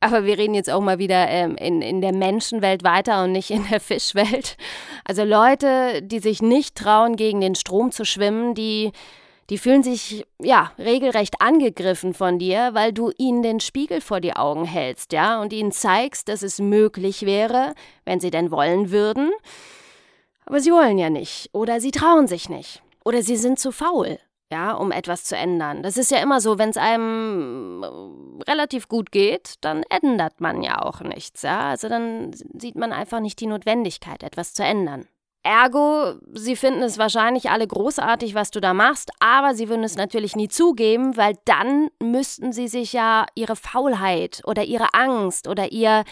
Aber 0.00 0.24
wir 0.24 0.36
reden 0.36 0.54
jetzt 0.54 0.68
auch 0.68 0.80
mal 0.80 0.98
wieder 0.98 1.28
ähm, 1.28 1.54
in, 1.56 1.80
in 1.80 2.00
der 2.00 2.12
Menschenwelt 2.12 2.82
weiter 2.82 3.22
und 3.22 3.32
nicht 3.32 3.50
in 3.50 3.66
der 3.70 3.78
Fischwelt. 3.80 4.56
Also 5.04 5.22
Leute, 5.22 6.02
die 6.02 6.18
sich 6.18 6.42
nicht 6.42 6.74
trauen, 6.74 7.14
gegen 7.14 7.40
den 7.40 7.54
Strom 7.54 7.92
zu 7.92 8.04
schwimmen, 8.04 8.54
die 8.54 8.90
die 9.52 9.58
fühlen 9.58 9.82
sich 9.82 10.26
ja 10.40 10.72
regelrecht 10.78 11.42
angegriffen 11.42 12.14
von 12.14 12.38
dir, 12.38 12.70
weil 12.72 12.94
du 12.94 13.12
ihnen 13.18 13.42
den 13.42 13.60
Spiegel 13.60 14.00
vor 14.00 14.18
die 14.18 14.32
Augen 14.34 14.64
hältst, 14.64 15.12
ja, 15.12 15.42
und 15.42 15.52
ihnen 15.52 15.72
zeigst, 15.72 16.30
dass 16.30 16.40
es 16.40 16.58
möglich 16.58 17.26
wäre, 17.26 17.74
wenn 18.06 18.18
sie 18.18 18.30
denn 18.30 18.50
wollen 18.50 18.90
würden. 18.90 19.30
Aber 20.46 20.58
sie 20.60 20.72
wollen 20.72 20.96
ja 20.96 21.10
nicht 21.10 21.50
oder 21.52 21.82
sie 21.82 21.90
trauen 21.90 22.28
sich 22.28 22.48
nicht 22.48 22.82
oder 23.04 23.22
sie 23.22 23.36
sind 23.36 23.58
zu 23.58 23.72
faul, 23.72 24.18
ja, 24.50 24.72
um 24.72 24.90
etwas 24.90 25.24
zu 25.24 25.36
ändern. 25.36 25.82
Das 25.82 25.98
ist 25.98 26.10
ja 26.10 26.22
immer 26.22 26.40
so, 26.40 26.56
wenn 26.56 26.70
es 26.70 26.78
einem 26.78 28.40
relativ 28.48 28.88
gut 28.88 29.12
geht, 29.12 29.56
dann 29.60 29.82
ändert 29.90 30.40
man 30.40 30.62
ja 30.62 30.80
auch 30.80 31.02
nichts, 31.02 31.42
ja. 31.42 31.68
Also 31.68 31.90
dann 31.90 32.32
sieht 32.32 32.76
man 32.76 32.94
einfach 32.94 33.20
nicht 33.20 33.38
die 33.38 33.48
Notwendigkeit, 33.48 34.22
etwas 34.22 34.54
zu 34.54 34.64
ändern. 34.64 35.06
Ergo, 35.42 36.14
sie 36.34 36.54
finden 36.54 36.82
es 36.82 36.98
wahrscheinlich 36.98 37.50
alle 37.50 37.66
großartig, 37.66 38.34
was 38.34 38.50
du 38.50 38.60
da 38.60 38.74
machst, 38.74 39.10
aber 39.18 39.54
sie 39.54 39.68
würden 39.68 39.84
es 39.84 39.96
natürlich 39.96 40.36
nie 40.36 40.48
zugeben, 40.48 41.16
weil 41.16 41.34
dann 41.44 41.88
müssten 42.00 42.52
sie 42.52 42.68
sich 42.68 42.92
ja 42.92 43.26
ihre 43.34 43.56
Faulheit 43.56 44.42
oder 44.44 44.64
ihre 44.64 44.94
Angst 44.94 45.48
oder 45.48 45.72
ihr 45.72 46.04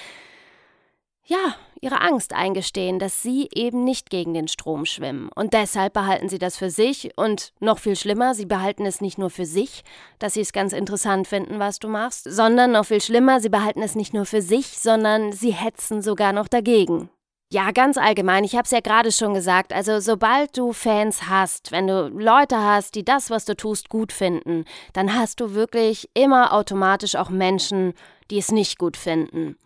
ja, 1.31 1.55
ihre 1.81 2.01
Angst 2.01 2.35
eingestehen, 2.35 2.99
dass 2.99 3.23
sie 3.23 3.49
eben 3.55 3.85
nicht 3.85 4.11
gegen 4.11 4.35
den 4.35 4.49
Strom 4.49 4.85
schwimmen. 4.85 5.31
Und 5.33 5.55
deshalb 5.55 5.93
behalten 5.93 6.29
sie 6.29 6.39
das 6.39 6.57
für 6.57 6.71
sich 6.71 7.13
und 7.17 7.53
noch 7.61 7.79
viel 7.79 7.95
schlimmer, 7.95 8.35
sie 8.35 8.47
behalten 8.47 8.85
es 8.85 9.01
nicht 9.01 9.17
nur 9.17 9.31
für 9.31 9.47
sich, 9.47 9.85
dass 10.19 10.35
sie 10.35 10.41
es 10.41 10.53
ganz 10.53 10.73
interessant 10.73 11.29
finden, 11.29 11.61
was 11.61 11.79
du 11.79 11.89
machst, 11.89 12.25
sondern 12.29 12.73
noch 12.73 12.85
viel 12.87 13.01
schlimmer, 13.01 13.39
sie 13.39 13.49
behalten 13.49 13.83
es 13.83 13.95
nicht 13.95 14.13
nur 14.13 14.27
für 14.27 14.43
sich, 14.43 14.79
sondern 14.79 15.31
sie 15.31 15.53
hetzen 15.53 16.03
sogar 16.03 16.33
noch 16.33 16.49
dagegen. 16.49 17.11
Ja, 17.53 17.73
ganz 17.73 17.99
allgemein, 17.99 18.45
ich 18.45 18.55
habe 18.55 18.63
es 18.63 18.71
ja 18.71 18.79
gerade 18.79 19.11
schon 19.11 19.35
gesagt, 19.35 19.73
also 19.73 19.99
sobald 19.99 20.57
du 20.57 20.73
Fans 20.73 21.29
hast, 21.29 21.73
wenn 21.73 21.89
du 21.89 22.07
Leute 22.07 22.57
hast, 22.57 22.95
die 22.95 23.05
das, 23.05 23.29
was 23.29 23.45
du 23.45 23.57
tust, 23.57 23.89
gut 23.89 24.13
finden, 24.13 24.65
dann 24.93 25.17
hast 25.17 25.41
du 25.41 25.53
wirklich 25.53 26.09
immer 26.15 26.53
automatisch 26.53 27.17
auch 27.17 27.29
Menschen, 27.29 27.95
die 28.31 28.39
es 28.39 28.53
nicht 28.53 28.79
gut 28.79 28.97
finden. 28.97 29.57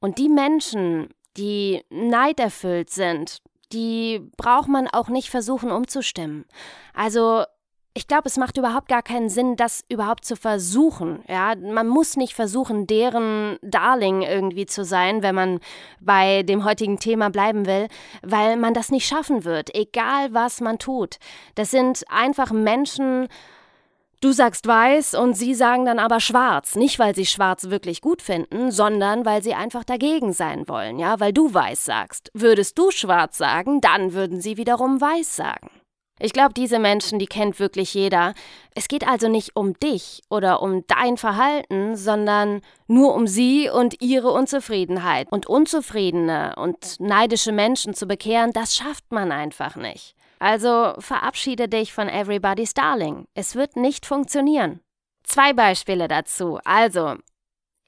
Und 0.00 0.18
die 0.18 0.28
Menschen, 0.28 1.10
die 1.36 1.84
neiderfüllt 1.90 2.90
sind, 2.90 3.38
die 3.72 4.20
braucht 4.36 4.68
man 4.68 4.88
auch 4.88 5.08
nicht 5.08 5.30
versuchen 5.30 5.70
umzustimmen. 5.70 6.44
Also 6.92 7.44
ich 7.98 8.06
glaube, 8.06 8.28
es 8.28 8.36
macht 8.36 8.56
überhaupt 8.56 8.86
gar 8.86 9.02
keinen 9.02 9.28
Sinn, 9.28 9.56
das 9.56 9.84
überhaupt 9.88 10.24
zu 10.24 10.36
versuchen. 10.36 11.24
Ja, 11.26 11.56
man 11.56 11.88
muss 11.88 12.16
nicht 12.16 12.32
versuchen, 12.32 12.86
deren 12.86 13.58
Darling 13.60 14.22
irgendwie 14.22 14.66
zu 14.66 14.84
sein, 14.84 15.24
wenn 15.24 15.34
man 15.34 15.58
bei 15.98 16.44
dem 16.44 16.64
heutigen 16.64 17.00
Thema 17.00 17.28
bleiben 17.28 17.66
will, 17.66 17.88
weil 18.22 18.56
man 18.56 18.72
das 18.72 18.92
nicht 18.92 19.08
schaffen 19.08 19.44
wird, 19.44 19.74
egal 19.74 20.32
was 20.32 20.60
man 20.60 20.78
tut. 20.78 21.16
Das 21.56 21.72
sind 21.72 22.04
einfach 22.08 22.52
Menschen, 22.52 23.26
Du 24.20 24.32
sagst 24.32 24.66
weiß 24.66 25.14
und 25.14 25.34
sie 25.34 25.54
sagen 25.54 25.84
dann 25.84 26.00
aber 26.00 26.18
schwarz. 26.18 26.74
Nicht, 26.74 26.98
weil 26.98 27.14
sie 27.14 27.24
schwarz 27.26 27.70
wirklich 27.70 28.00
gut 28.00 28.20
finden, 28.20 28.72
sondern 28.72 29.24
weil 29.24 29.44
sie 29.44 29.54
einfach 29.54 29.84
dagegen 29.84 30.32
sein 30.32 30.66
wollen, 30.66 30.98
ja, 30.98 31.20
weil 31.20 31.32
du 31.32 31.54
weiß 31.54 31.84
sagst. 31.84 32.28
Würdest 32.34 32.76
du 32.78 32.90
schwarz 32.90 33.38
sagen, 33.38 33.80
dann 33.80 34.14
würden 34.14 34.40
sie 34.40 34.56
wiederum 34.56 35.00
weiß 35.00 35.36
sagen. 35.36 35.70
Ich 36.18 36.32
glaube, 36.32 36.54
diese 36.54 36.78
Menschen, 36.78 37.18
die 37.18 37.26
kennt 37.26 37.60
wirklich 37.60 37.94
jeder. 37.94 38.34
Es 38.74 38.88
geht 38.88 39.06
also 39.06 39.28
nicht 39.28 39.56
um 39.56 39.74
dich 39.74 40.22
oder 40.30 40.62
um 40.62 40.84
dein 40.86 41.16
Verhalten, 41.16 41.96
sondern 41.96 42.60
nur 42.86 43.14
um 43.14 43.26
sie 43.26 43.70
und 43.70 44.00
ihre 44.00 44.30
Unzufriedenheit. 44.30 45.30
Und 45.30 45.46
unzufriedene 45.46 46.54
und 46.56 47.00
neidische 47.00 47.52
Menschen 47.52 47.94
zu 47.94 48.06
bekehren, 48.06 48.52
das 48.52 48.76
schafft 48.76 49.10
man 49.10 49.32
einfach 49.32 49.76
nicht. 49.76 50.14
Also 50.38 50.94
verabschiede 50.98 51.68
dich 51.68 51.92
von 51.92 52.08
Everybody's 52.08 52.74
Darling. 52.74 53.26
Es 53.34 53.54
wird 53.54 53.76
nicht 53.76 54.06
funktionieren. 54.06 54.80
Zwei 55.24 55.52
Beispiele 55.52 56.08
dazu. 56.08 56.58
Also, 56.64 57.16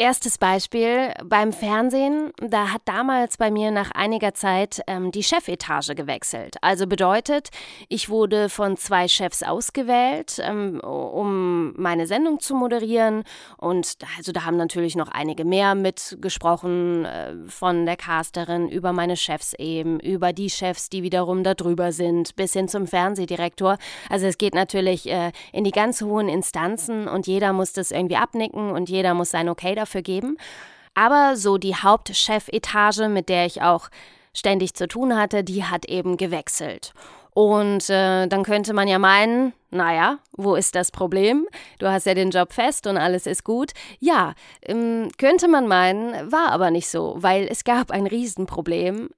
Erstes 0.00 0.38
Beispiel 0.38 1.12
beim 1.23 1.52
Fernsehen, 1.52 2.33
da 2.38 2.73
hat 2.73 2.80
damals 2.87 3.37
bei 3.37 3.50
mir 3.50 3.71
nach 3.71 3.90
einiger 3.90 4.33
Zeit 4.33 4.80
ähm, 4.87 5.11
die 5.11 5.23
Chefetage 5.23 5.95
gewechselt. 5.95 6.57
Also 6.62 6.87
bedeutet, 6.87 7.50
ich 7.90 8.09
wurde 8.09 8.49
von 8.49 8.78
zwei 8.78 9.09
Chefs 9.09 9.42
ausgewählt, 9.42 10.40
ähm, 10.42 10.80
um 10.80 11.75
meine 11.76 12.07
Sendung 12.07 12.40
zu 12.40 12.54
moderieren. 12.54 13.25
Und 13.59 13.99
also 14.16 14.33
da 14.33 14.47
haben 14.47 14.57
natürlich 14.57 14.97
noch 14.97 15.09
einige 15.09 15.45
mehr 15.45 15.75
mitgesprochen, 15.75 17.04
äh, 17.04 17.35
von 17.47 17.85
der 17.85 17.99
Casterin 17.99 18.71
über 18.71 18.95
meine 18.95 19.19
Chefs 19.19 19.52
eben, 19.59 20.00
über 20.00 20.33
die 20.33 20.49
Chefs, 20.49 20.88
die 20.88 21.02
wiederum 21.02 21.45
da 21.45 21.52
drüber 21.52 21.92
sind, 21.92 22.37
bis 22.37 22.54
hin 22.54 22.69
zum 22.69 22.87
Fernsehdirektor. 22.87 23.76
Also 24.09 24.25
es 24.25 24.38
geht 24.38 24.54
natürlich 24.54 25.11
äh, 25.11 25.33
in 25.52 25.64
die 25.64 25.73
ganz 25.73 26.00
hohen 26.00 26.30
Instanzen 26.30 27.07
und 27.07 27.26
jeder 27.26 27.52
muss 27.52 27.75
das 27.75 27.90
irgendwie 27.90 28.16
abnicken 28.16 28.71
und 28.71 28.88
jeder 28.88 29.12
muss 29.12 29.28
sein 29.28 29.50
Okay 29.50 29.75
dafür 29.75 29.89
dafür 29.90 30.02
geben. 30.02 30.37
Aber 30.94 31.37
so 31.37 31.59
die 31.59 31.75
Hauptchefetage, 31.75 33.09
mit 33.09 33.28
der 33.28 33.47
ich 33.47 33.62
auch 33.62 33.88
ständig 34.35 34.75
zu 34.75 34.87
tun 34.87 35.16
hatte, 35.16 35.44
die 35.44 35.64
hat 35.64 35.87
eben 35.87 36.16
gewechselt. 36.16 36.92
Und 37.32 37.88
äh, 37.90 38.26
dann 38.26 38.42
könnte 38.42 38.73
man 38.73 38.88
ja 38.88 38.99
meinen, 38.99 39.52
naja, 39.70 40.18
wo 40.32 40.56
ist 40.56 40.75
das 40.75 40.90
Problem? 40.90 41.47
Du 41.78 41.88
hast 41.88 42.06
ja 42.06 42.14
den 42.14 42.30
Job 42.30 42.52
fest 42.52 42.88
und 42.88 42.97
alles 42.97 43.26
ist 43.26 43.44
gut. 43.44 43.70
Ja, 44.00 44.35
ähm, 44.62 45.11
könnte 45.16 45.47
man 45.47 45.68
meinen, 45.68 46.32
war 46.32 46.50
aber 46.50 46.73
nicht 46.73 46.88
so, 46.88 47.14
weil 47.18 47.47
es 47.49 47.62
gab 47.62 47.92
ein 47.92 48.06
Riesenproblem 48.06 49.11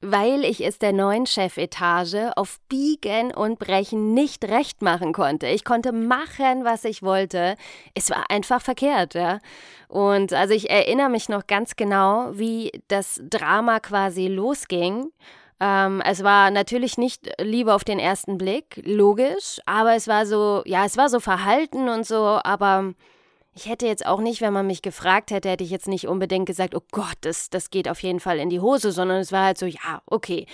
weil 0.00 0.44
ich 0.44 0.64
es 0.64 0.78
der 0.78 0.92
neuen 0.92 1.26
Chefetage 1.26 2.32
auf 2.36 2.58
Biegen 2.68 3.32
und 3.34 3.58
Brechen 3.58 4.14
nicht 4.14 4.44
recht 4.44 4.82
machen 4.82 5.12
konnte. 5.12 5.46
Ich 5.46 5.64
konnte 5.64 5.92
machen, 5.92 6.64
was 6.64 6.84
ich 6.84 7.02
wollte. 7.02 7.56
Es 7.94 8.10
war 8.10 8.30
einfach 8.30 8.62
verkehrt, 8.62 9.14
ja. 9.14 9.40
Und 9.88 10.32
also 10.32 10.54
ich 10.54 10.70
erinnere 10.70 11.10
mich 11.10 11.28
noch 11.28 11.46
ganz 11.46 11.76
genau, 11.76 12.30
wie 12.32 12.72
das 12.88 13.20
Drama 13.28 13.80
quasi 13.80 14.28
losging. 14.28 15.10
Ähm, 15.60 16.00
es 16.06 16.24
war 16.24 16.50
natürlich 16.50 16.96
nicht 16.96 17.30
Liebe 17.38 17.74
auf 17.74 17.84
den 17.84 17.98
ersten 17.98 18.38
Blick, 18.38 18.80
logisch, 18.84 19.60
aber 19.66 19.94
es 19.94 20.08
war 20.08 20.24
so, 20.24 20.62
ja, 20.64 20.86
es 20.86 20.96
war 20.96 21.10
so 21.10 21.20
verhalten 21.20 21.90
und 21.90 22.06
so, 22.06 22.40
aber 22.42 22.94
ich 23.54 23.66
hätte 23.66 23.86
jetzt 23.86 24.06
auch 24.06 24.20
nicht, 24.20 24.40
wenn 24.40 24.52
man 24.52 24.66
mich 24.66 24.80
gefragt 24.80 25.30
hätte, 25.30 25.50
hätte 25.50 25.64
ich 25.64 25.70
jetzt 25.70 25.88
nicht 25.88 26.06
unbedingt 26.06 26.46
gesagt, 26.46 26.74
oh 26.74 26.82
Gott, 26.92 27.16
das, 27.22 27.50
das 27.50 27.70
geht 27.70 27.88
auf 27.88 28.02
jeden 28.02 28.20
Fall 28.20 28.38
in 28.38 28.48
die 28.48 28.60
Hose, 28.60 28.92
sondern 28.92 29.18
es 29.18 29.32
war 29.32 29.44
halt 29.44 29.58
so, 29.58 29.66
ja, 29.66 30.02
okay. 30.06 30.46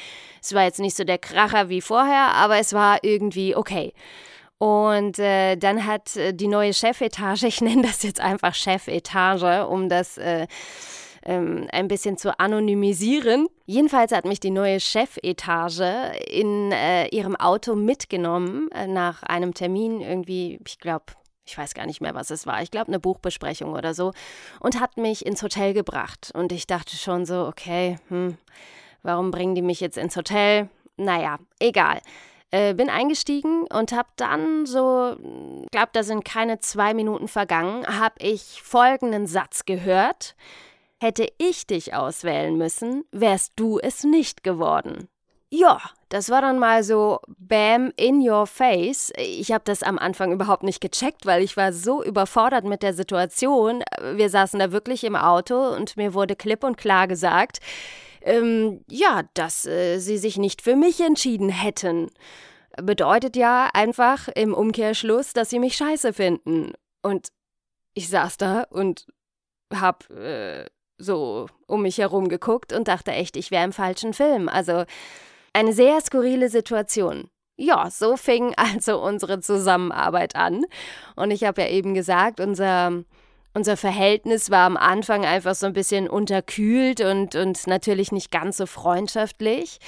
Es 0.43 0.55
war 0.55 0.65
jetzt 0.65 0.81
nicht 0.81 0.97
so 0.97 1.05
der 1.05 1.19
Kracher 1.19 1.69
wie 1.69 1.83
vorher, 1.83 2.33
aber 2.35 2.59
es 2.59 2.73
war 2.73 2.99
irgendwie 3.03 3.55
okay. 3.55 3.93
Und 4.59 5.19
äh, 5.19 5.57
dann 5.57 5.85
hat 5.85 6.17
äh, 6.17 6.33
die 6.33 6.49
neue 6.49 6.73
Chefetage, 6.73 7.43
ich 7.47 7.61
nenne 7.61 7.83
das 7.83 8.03
jetzt 8.03 8.21
einfach 8.21 8.55
Chefetage, 8.55 9.67
um 9.69 9.91
das 9.91 10.17
äh, 10.17 10.47
ähm, 11.23 11.67
ein 11.73 11.89
bisschen 11.89 12.17
zu 12.17 12.39
anonymisieren. 12.39 13.47
Jedenfalls 13.67 14.13
hat 14.13 14.25
mich 14.25 14.41
die 14.41 14.51
neue 14.51 14.81
Chefetage 14.81 16.15
in 16.31 16.73
äh, 16.73 17.09
ihrem 17.09 17.37
Auto 17.37 17.75
mitgenommen 17.75 18.71
äh, 18.73 18.87
nach 18.87 19.23
einem 19.23 19.53
Termin 19.53 20.01
irgendwie, 20.01 20.59
ich 20.67 20.79
glaube, 20.79 21.07
ich 21.47 21.57
weiß 21.57 21.75
gar 21.75 21.87
nicht 21.87 22.01
mehr, 22.01 22.15
was 22.15 22.31
es 22.31 22.47
war, 22.47 22.63
ich 22.63 22.71
glaube 22.71 22.89
eine 22.89 23.01
Buchbesprechung 23.01 23.73
oder 23.73 23.95
so, 23.95 24.13
und 24.61 24.81
hat 24.81 24.97
mich 24.97 25.25
ins 25.25 25.43
Hotel 25.43 25.73
gebracht. 25.75 26.31
Und 26.35 26.53
ich 26.53 26.67
dachte 26.67 26.97
schon 26.97 27.25
so, 27.25 27.47
okay, 27.47 27.99
hm, 28.09 28.37
warum 29.03 29.31
bringen 29.31 29.55
die 29.55 29.63
mich 29.63 29.81
jetzt 29.81 29.97
ins 29.97 30.17
Hotel? 30.17 30.69
Naja, 30.97 31.39
egal. 31.61 32.01
Äh, 32.51 32.75
bin 32.75 32.91
eingestiegen 32.91 33.65
und 33.65 33.93
habe 33.93 34.09
dann 34.17 34.67
so, 34.67 35.17
glaube, 35.71 35.91
da 35.93 36.03
sind 36.03 36.25
keine 36.25 36.61
zwei 36.61 36.95
Minuten 36.95 37.29
vergangen, 37.29 37.87
habe 37.87 38.15
ich 38.19 38.63
folgenden 38.63 39.27
Satz 39.27 39.65
gehört. 39.65 40.37
Hätte 40.99 41.29
ich 41.39 41.67
dich 41.67 41.95
auswählen 41.95 42.57
müssen, 42.57 43.05
wärst 43.13 43.53
du 43.57 43.79
es 43.79 44.05
nicht 44.05 44.43
geworden. 44.43 45.09
Ja, 45.59 45.81
das 46.11 46.29
war 46.29 46.43
dann 46.43 46.59
mal 46.59 46.85
so 46.85 47.21
Bam 47.39 47.91
in 47.97 48.21
your 48.21 48.47
face. 48.47 49.11
Ich 49.17 49.53
habe 49.53 49.65
das 49.65 49.83
am 49.83 49.99
Anfang 49.99 50.31
überhaupt 50.31 50.63
nicht 50.63 50.83
gecheckt, 50.83 51.25
weil 51.25 51.43
ich 51.43 51.57
war 51.57 51.73
so 51.73 52.05
überfordert 52.05 52.67
mit 52.67 52.83
der 52.83 52.93
Situation. 52.93 53.83
Wir 54.13 54.29
saßen 54.29 54.61
da 54.61 54.71
wirklich 54.71 55.03
im 55.03 55.17
Auto 55.17 55.57
und 55.75 55.97
mir 55.97 56.13
wurde 56.13 56.37
klipp 56.37 56.63
und 56.63 56.77
klar 56.77 57.09
gesagt, 57.09 57.61
ähm, 58.21 58.85
ja, 58.91 59.23
dass 59.33 59.65
äh, 59.65 59.99
sie 59.99 60.19
sich 60.19 60.37
nicht 60.37 60.61
für 60.61 60.77
mich 60.77 61.01
entschieden 61.01 61.49
hätten. 61.49 62.11
Bedeutet 62.77 63.35
ja 63.35 63.71
einfach 63.73 64.29
im 64.29 64.53
Umkehrschluss, 64.53 65.33
dass 65.33 65.49
sie 65.49 65.59
mich 65.59 65.75
scheiße 65.75 66.13
finden. 66.13 66.75
Und 67.01 67.29
ich 67.95 68.11
saß 68.11 68.37
da 68.37 68.65
und 68.69 69.07
hab 69.73 70.11
äh, 70.11 70.67
so 70.99 71.47
um 71.67 71.81
mich 71.81 71.97
herum 71.97 72.29
geguckt 72.29 72.75
und 72.75 72.89
dachte 72.89 73.13
echt, 73.13 73.39
ich 73.39 73.51
wäre 73.51 73.65
im 73.65 73.73
falschen 73.73 74.13
Film. 74.13 74.51
Also 74.51 74.85
eine 75.57 75.73
sehr 75.73 76.01
skurrile 76.03 76.51
Situation. 76.51 77.31
Ja, 77.57 77.89
so 77.91 78.17
fing 78.17 78.55
also 78.57 79.03
unsere 79.03 79.41
Zusammenarbeit 79.41 80.37
an. 80.37 80.65
Und 81.17 81.31
ich 81.31 81.45
habe 81.45 81.63
ja 81.63 81.69
eben 81.69 81.95
gesagt, 81.95 82.41
unser, 82.41 83.05
unser 83.55 83.77
Verhältnis 83.77 84.51
war 84.51 84.67
am 84.67 84.77
Anfang 84.77 85.25
einfach 85.25 85.55
so 85.55 85.67
ein 85.67 85.73
bisschen 85.73 86.09
unterkühlt 86.09 87.01
und, 87.01 87.35
und 87.35 87.67
natürlich 87.67 88.13
nicht 88.13 88.31
ganz 88.31 88.59
so 88.59 88.67
freundschaftlich. 88.67 89.79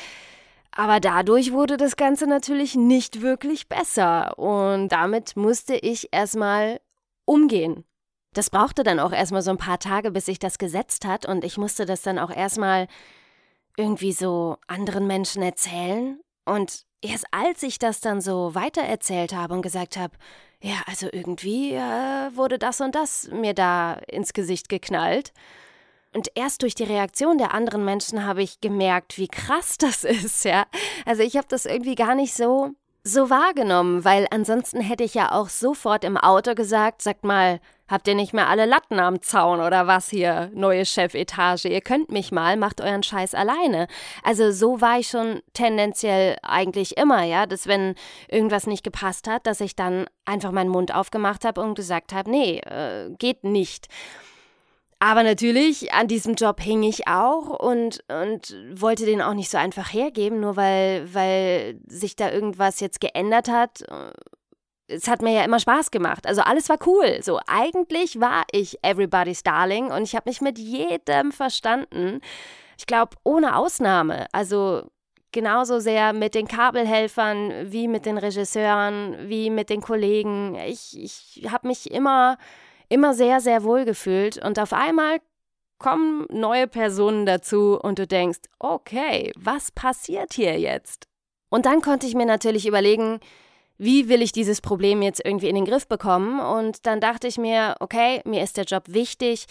Aber 0.71 1.01
dadurch 1.01 1.53
wurde 1.53 1.77
das 1.77 1.97
Ganze 1.97 2.27
natürlich 2.27 2.75
nicht 2.75 3.21
wirklich 3.21 3.69
besser. 3.69 4.39
Und 4.39 4.89
damit 4.89 5.37
musste 5.37 5.75
ich 5.75 6.09
erstmal 6.13 6.81
umgehen. 7.27 7.85
Das 8.33 8.49
brauchte 8.49 8.85
dann 8.85 9.01
auch 9.01 9.13
erstmal 9.13 9.43
so 9.43 9.51
ein 9.51 9.59
paar 9.59 9.81
Tage, 9.81 10.13
bis 10.13 10.27
sich 10.27 10.39
das 10.39 10.59
gesetzt 10.59 11.05
hat. 11.05 11.27
Und 11.27 11.45
ich 11.45 11.59
musste 11.59 11.85
das 11.85 12.03
dann 12.03 12.19
auch 12.19 12.31
erstmal 12.31 12.87
irgendwie 13.79 14.13
so 14.13 14.59
anderen 14.67 15.07
Menschen 15.07 15.43
erzählen. 15.43 16.21
Und 16.45 16.85
erst 17.01 17.27
als 17.31 17.63
ich 17.63 17.79
das 17.79 18.01
dann 18.01 18.21
so 18.21 18.55
weitererzählt 18.55 19.35
habe 19.35 19.55
und 19.55 19.63
gesagt 19.63 19.97
habe, 19.97 20.15
ja, 20.61 20.83
also 20.87 21.09
irgendwie 21.11 21.73
äh, 21.73 22.35
wurde 22.35 22.59
das 22.59 22.81
und 22.81 22.95
das 22.95 23.29
mir 23.31 23.55
da 23.55 23.95
ins 24.09 24.33
Gesicht 24.33 24.69
geknallt. 24.69 25.33
Und 26.13 26.29
erst 26.35 26.63
durch 26.63 26.75
die 26.75 26.85
Reaktion 26.85 27.39
der 27.39 27.55
anderen 27.55 27.85
Menschen 27.85 28.25
habe 28.25 28.43
ich 28.43 28.61
gemerkt, 28.61 29.19
wie 29.19 29.29
krass 29.29 29.77
das 29.79 30.05
ist, 30.05 30.45
ja. 30.45 30.67
Also 31.07 31.23
ich 31.23 31.37
habe 31.37 31.47
das 31.49 31.65
irgendwie 31.65 31.95
gar 31.95 32.15
nicht 32.15 32.35
so 32.35 32.73
so 33.05 33.31
wahrgenommen, 33.31 34.05
weil 34.05 34.27
ansonsten 34.31 34.81
hätte 34.81 35.05
ich 35.05 35.15
ja 35.15 35.33
auch 35.33 35.49
sofort 35.49 36.05
im 36.05 36.17
Auto 36.19 36.55
gesagt, 36.55 37.01
sagt 37.01 37.25
mal, 37.25 37.61
Habt 37.89 38.07
ihr 38.07 38.15
nicht 38.15 38.35
mehr 38.35 38.49
alle 38.49 38.67
Latten 38.67 39.01
am 39.01 39.23
Zaun 39.23 39.61
oder 39.61 39.87
was 39.87 40.11
hier, 40.11 40.51
neue 40.55 40.85
Chefetage? 40.85 41.65
Ihr 41.67 41.81
könnt 41.81 42.11
mich 42.11 42.31
mal, 42.31 42.57
macht 42.59 42.83
euren 42.83 43.03
Scheiß 43.03 43.35
alleine. 43.35 43.89
Also 44.23 44.53
so 44.53 44.83
war 44.83 44.99
ich 44.99 45.09
schon 45.09 45.41
tendenziell 45.55 46.37
eigentlich 46.43 46.99
immer, 46.99 47.23
ja, 47.25 47.47
dass 47.47 47.67
wenn 47.67 47.95
irgendwas 48.29 48.67
nicht 48.67 48.85
gepasst 48.85 49.27
hat, 49.27 49.47
dass 49.47 49.63
ich 49.63 49.75
dann 49.75 50.07
einfach 50.27 50.53
meinen 50.53 50.69
Mund 50.71 50.95
aufgemacht 50.95 51.47
habe 51.47 51.63
und 51.63 51.75
gesagt 51.75 52.13
habe, 52.13 52.31
nee, 52.31 52.59
äh, 52.59 53.11
geht 53.19 53.45
nicht. 53.45 53.89
Aber 55.01 55.23
natürlich, 55.23 55.93
an 55.93 56.09
diesem 56.09 56.35
Job 56.35 56.61
hing 56.61 56.83
ich 56.83 57.07
auch 57.07 57.51
und, 57.51 58.05
und 58.09 58.55
wollte 58.73 59.07
den 59.07 59.23
auch 59.23 59.35
nicht 59.35 59.49
so 59.49 59.57
einfach 59.57 59.93
hergeben, 59.93 60.41
nur 60.41 60.57
weil, 60.57 61.15
weil 61.15 61.79
sich 61.87 62.17
da 62.17 62.31
irgendwas 62.33 62.81
jetzt 62.81 63.01
geändert 63.01 63.49
hat 63.49 63.85
es 64.89 65.07
hat 65.07 65.23
mir 65.23 65.33
ja 65.33 65.45
immer 65.45 65.61
Spaß 65.61 65.91
gemacht. 65.91 66.27
Also 66.27 66.41
alles 66.41 66.69
war 66.69 66.79
cool. 66.87 67.23
So 67.23 67.39
eigentlich 67.47 68.21
war 68.21 68.45
ich 68.51 68.79
everybody's 68.83 69.43
Darling 69.43 69.91
und 69.91 70.03
ich 70.03 70.17
habe 70.17 70.29
mich 70.29 70.41
mit 70.41 70.59
jedem 70.59 71.31
verstanden. 71.31 72.21
Ich 72.79 72.87
glaube, 72.87 73.17
ohne 73.23 73.57
Ausnahme. 73.57 74.27
Also 74.33 74.85
genauso 75.31 75.79
sehr 75.79 76.13
mit 76.15 76.35
den 76.35 76.49
Kabelhelfern 76.49 77.71
wie 77.71 77.87
mit 77.87 78.07
den 78.07 78.19
Regisseuren, 78.19 79.29
wie 79.29 79.51
mit 79.51 79.69
den 79.69 79.83
Kollegen. 79.83 80.55
Ich, 80.67 80.99
ich 80.99 81.51
habe 81.51 81.69
mich 81.69 81.91
immer, 81.91 82.39
immer 82.89 83.13
sehr, 83.15 83.41
sehr 83.41 83.63
wohl 83.65 83.85
gefühlt 83.85 84.43
und 84.43 84.59
auf 84.59 84.73
einmal 84.73 85.19
kommen 85.79 86.27
neue 86.31 86.67
Personen 86.67 87.27
dazu 87.27 87.79
und 87.81 87.99
du 87.99 88.07
denkst, 88.07 88.41
okay, 88.59 89.33
was 89.37 89.71
passiert 89.71 90.33
hier 90.33 90.59
jetzt? 90.59 91.07
Und 91.51 91.67
dann 91.67 91.83
konnte 91.83 92.07
ich 92.07 92.15
mir 92.15 92.27
natürlich 92.27 92.67
überlegen, 92.67 93.21
wie 93.79 94.09
will 94.09 94.23
ich 94.23 94.33
dieses 94.33 94.61
Problem 94.61 95.03
jetzt 95.03 95.25
irgendwie 95.25 95.49
in 95.49 95.55
den 95.55 95.65
Griff 95.65 95.87
bekommen? 95.87 96.41
Und 96.41 96.87
dann 96.87 97.01
dachte 97.01 97.29
ich 97.29 97.39
mir, 97.39 97.77
okay, 97.81 98.21
mir 98.25 98.43
ist 98.43 98.57
der 98.57 98.65
Job 98.65 98.85
wichtig. 98.89 99.47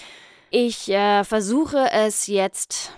Ich 0.49 0.89
äh, 0.89 1.23
versuche 1.23 1.89
es 1.91 2.27
jetzt 2.27 2.91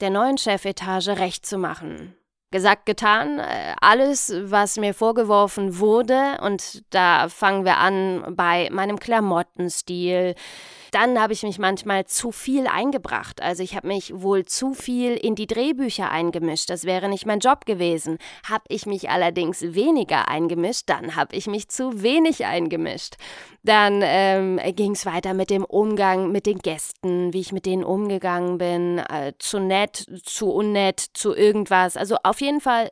der 0.00 0.10
neuen 0.10 0.38
Chefetage 0.38 1.18
recht 1.18 1.46
zu 1.46 1.58
machen. 1.58 2.14
Gesagt, 2.50 2.86
getan, 2.86 3.38
äh, 3.38 3.74
alles, 3.80 4.32
was 4.44 4.76
mir 4.76 4.92
vorgeworfen 4.92 5.78
wurde, 5.78 6.38
und 6.42 6.82
da 6.90 7.28
fangen 7.28 7.64
wir 7.64 7.76
an 7.76 8.34
bei 8.34 8.68
meinem 8.72 8.98
Klamottenstil, 8.98 10.34
dann 10.90 11.20
habe 11.20 11.32
ich 11.32 11.42
mich 11.42 11.58
manchmal 11.58 12.06
zu 12.06 12.32
viel 12.32 12.66
eingebracht. 12.66 13.42
Also 13.42 13.62
ich 13.62 13.76
habe 13.76 13.88
mich 13.88 14.12
wohl 14.14 14.44
zu 14.44 14.74
viel 14.74 15.14
in 15.14 15.34
die 15.34 15.46
Drehbücher 15.46 16.10
eingemischt. 16.10 16.70
Das 16.70 16.84
wäre 16.84 17.08
nicht 17.08 17.26
mein 17.26 17.40
Job 17.40 17.66
gewesen. 17.66 18.18
Habe 18.48 18.64
ich 18.68 18.86
mich 18.86 19.10
allerdings 19.10 19.62
weniger 19.74 20.28
eingemischt, 20.28 20.84
dann 20.86 21.16
habe 21.16 21.36
ich 21.36 21.46
mich 21.46 21.68
zu 21.68 22.02
wenig 22.02 22.44
eingemischt. 22.44 23.16
Dann 23.62 24.00
ähm, 24.02 24.58
ging 24.74 24.92
es 24.92 25.04
weiter 25.04 25.34
mit 25.34 25.50
dem 25.50 25.64
Umgang 25.64 26.32
mit 26.32 26.46
den 26.46 26.58
Gästen, 26.58 27.32
wie 27.32 27.40
ich 27.40 27.52
mit 27.52 27.66
denen 27.66 27.84
umgegangen 27.84 28.58
bin. 28.58 28.98
Äh, 28.98 29.34
zu 29.38 29.58
nett, 29.58 30.06
zu 30.24 30.50
unnett, 30.50 31.00
zu 31.14 31.34
irgendwas. 31.34 31.96
Also 31.96 32.16
auf 32.22 32.40
jeden 32.40 32.60
Fall 32.60 32.90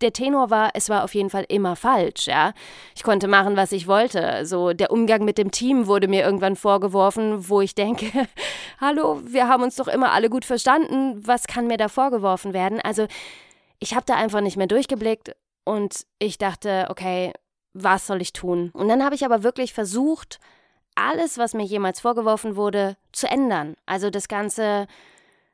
der 0.00 0.12
Tenor 0.12 0.50
war, 0.50 0.70
es 0.74 0.88
war 0.88 1.04
auf 1.04 1.14
jeden 1.14 1.30
Fall 1.30 1.44
immer 1.48 1.76
falsch, 1.76 2.26
ja. 2.26 2.52
Ich 2.94 3.02
konnte 3.02 3.28
machen, 3.28 3.56
was 3.56 3.72
ich 3.72 3.86
wollte. 3.86 4.44
So 4.46 4.72
der 4.72 4.90
Umgang 4.90 5.24
mit 5.24 5.38
dem 5.38 5.50
Team 5.50 5.86
wurde 5.86 6.08
mir 6.08 6.24
irgendwann 6.24 6.56
vorgeworfen, 6.56 7.48
wo 7.48 7.60
ich 7.60 7.74
denke, 7.74 8.06
hallo, 8.80 9.20
wir 9.24 9.48
haben 9.48 9.62
uns 9.62 9.76
doch 9.76 9.88
immer 9.88 10.12
alle 10.12 10.30
gut 10.30 10.44
verstanden, 10.44 11.26
was 11.26 11.46
kann 11.46 11.66
mir 11.66 11.76
da 11.76 11.88
vorgeworfen 11.88 12.52
werden? 12.52 12.80
Also, 12.80 13.06
ich 13.78 13.94
habe 13.94 14.06
da 14.06 14.14
einfach 14.14 14.40
nicht 14.40 14.56
mehr 14.56 14.66
durchgeblickt 14.66 15.36
und 15.64 16.06
ich 16.18 16.38
dachte, 16.38 16.86
okay, 16.88 17.32
was 17.74 18.06
soll 18.06 18.22
ich 18.22 18.32
tun? 18.32 18.70
Und 18.72 18.88
dann 18.88 19.04
habe 19.04 19.14
ich 19.14 19.24
aber 19.24 19.42
wirklich 19.42 19.74
versucht, 19.74 20.38
alles, 20.94 21.38
was 21.38 21.54
mir 21.54 21.64
jemals 21.64 22.00
vorgeworfen 22.00 22.56
wurde, 22.56 22.96
zu 23.12 23.28
ändern. 23.28 23.76
Also 23.84 24.10
das 24.10 24.28
ganze 24.28 24.86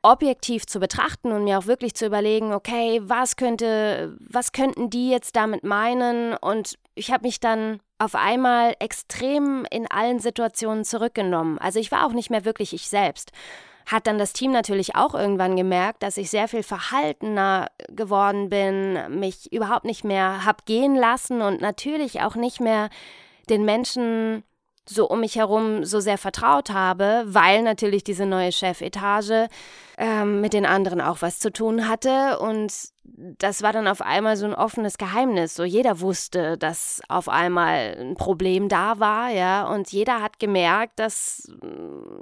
objektiv 0.03 0.65
zu 0.67 0.79
betrachten 0.79 1.31
und 1.31 1.45
mir 1.45 1.57
auch 1.57 1.65
wirklich 1.65 1.95
zu 1.95 2.05
überlegen, 2.05 2.53
okay, 2.53 3.01
was 3.03 3.37
könnte, 3.37 4.15
was 4.19 4.51
könnten 4.51 4.89
die 4.89 5.09
jetzt 5.09 5.35
damit 5.35 5.63
meinen? 5.63 6.35
Und 6.35 6.77
ich 6.93 7.11
habe 7.11 7.25
mich 7.25 7.39
dann 7.39 7.79
auf 7.97 8.13
einmal 8.13 8.75
extrem 8.79 9.65
in 9.71 9.89
allen 9.89 10.19
Situationen 10.19 10.83
zurückgenommen. 10.83 11.57
Also 11.57 11.79
ich 11.79 11.91
war 11.91 12.05
auch 12.05 12.11
nicht 12.11 12.29
mehr 12.29 12.45
wirklich 12.45 12.73
ich 12.73 12.89
selbst. 12.89 13.31
Hat 13.85 14.07
dann 14.07 14.17
das 14.17 14.33
Team 14.33 14.51
natürlich 14.51 14.95
auch 14.95 15.13
irgendwann 15.13 15.55
gemerkt, 15.55 16.03
dass 16.03 16.17
ich 16.17 16.29
sehr 16.29 16.47
viel 16.47 16.63
verhaltener 16.63 17.67
geworden 17.89 18.49
bin, 18.49 19.19
mich 19.19 19.51
überhaupt 19.51 19.85
nicht 19.85 20.03
mehr 20.03 20.45
hab 20.45 20.65
gehen 20.65 20.95
lassen 20.95 21.41
und 21.41 21.61
natürlich 21.61 22.21
auch 22.21 22.35
nicht 22.35 22.59
mehr 22.59 22.89
den 23.49 23.65
Menschen 23.65 24.43
so 24.87 25.07
um 25.07 25.21
mich 25.21 25.35
herum 25.35 25.85
so 25.85 25.99
sehr 25.99 26.17
vertraut 26.17 26.69
habe, 26.69 27.23
weil 27.25 27.61
natürlich 27.61 28.03
diese 28.03 28.25
neue 28.25 28.51
Chefetage 28.51 29.47
ähm, 29.97 30.41
mit 30.41 30.53
den 30.53 30.65
anderen 30.65 31.01
auch 31.01 31.21
was 31.21 31.39
zu 31.39 31.51
tun 31.51 31.87
hatte. 31.87 32.39
Und 32.39 32.73
das 33.03 33.61
war 33.61 33.73
dann 33.73 33.87
auf 33.87 34.01
einmal 34.01 34.37
so 34.37 34.45
ein 34.45 34.55
offenes 34.55 34.97
Geheimnis. 34.97 35.55
So 35.55 35.63
jeder 35.63 35.99
wusste, 35.99 36.57
dass 36.57 37.01
auf 37.09 37.29
einmal 37.29 37.97
ein 37.99 38.15
Problem 38.15 38.69
da 38.69 38.99
war, 38.99 39.29
ja. 39.29 39.67
Und 39.67 39.91
jeder 39.91 40.21
hat 40.21 40.39
gemerkt, 40.39 40.99
dass, 40.99 41.51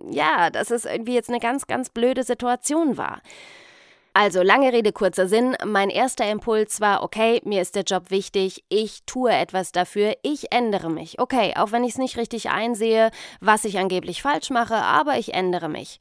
ja, 0.09 0.49
dass 0.49 0.71
es 0.71 0.85
irgendwie 0.85 1.13
jetzt 1.13 1.29
eine 1.29 1.39
ganz, 1.39 1.67
ganz 1.67 1.89
blöde 1.89 2.23
Situation 2.23 2.97
war. 2.97 3.21
Also 4.13 4.41
lange 4.41 4.73
Rede, 4.73 4.91
kurzer 4.91 5.27
Sinn. 5.27 5.55
Mein 5.65 5.89
erster 5.89 6.29
Impuls 6.29 6.81
war, 6.81 7.01
okay, 7.01 7.41
mir 7.45 7.61
ist 7.61 7.75
der 7.75 7.83
Job 7.83 8.11
wichtig, 8.11 8.65
ich 8.67 9.03
tue 9.05 9.31
etwas 9.31 9.71
dafür, 9.71 10.17
ich 10.21 10.51
ändere 10.51 10.89
mich. 10.89 11.19
Okay, 11.19 11.53
auch 11.55 11.71
wenn 11.71 11.85
ich 11.85 11.93
es 11.93 11.97
nicht 11.97 12.17
richtig 12.17 12.49
einsehe, 12.49 13.11
was 13.39 13.63
ich 13.63 13.79
angeblich 13.79 14.21
falsch 14.21 14.49
mache, 14.49 14.75
aber 14.75 15.17
ich 15.17 15.33
ändere 15.33 15.69
mich. 15.69 15.99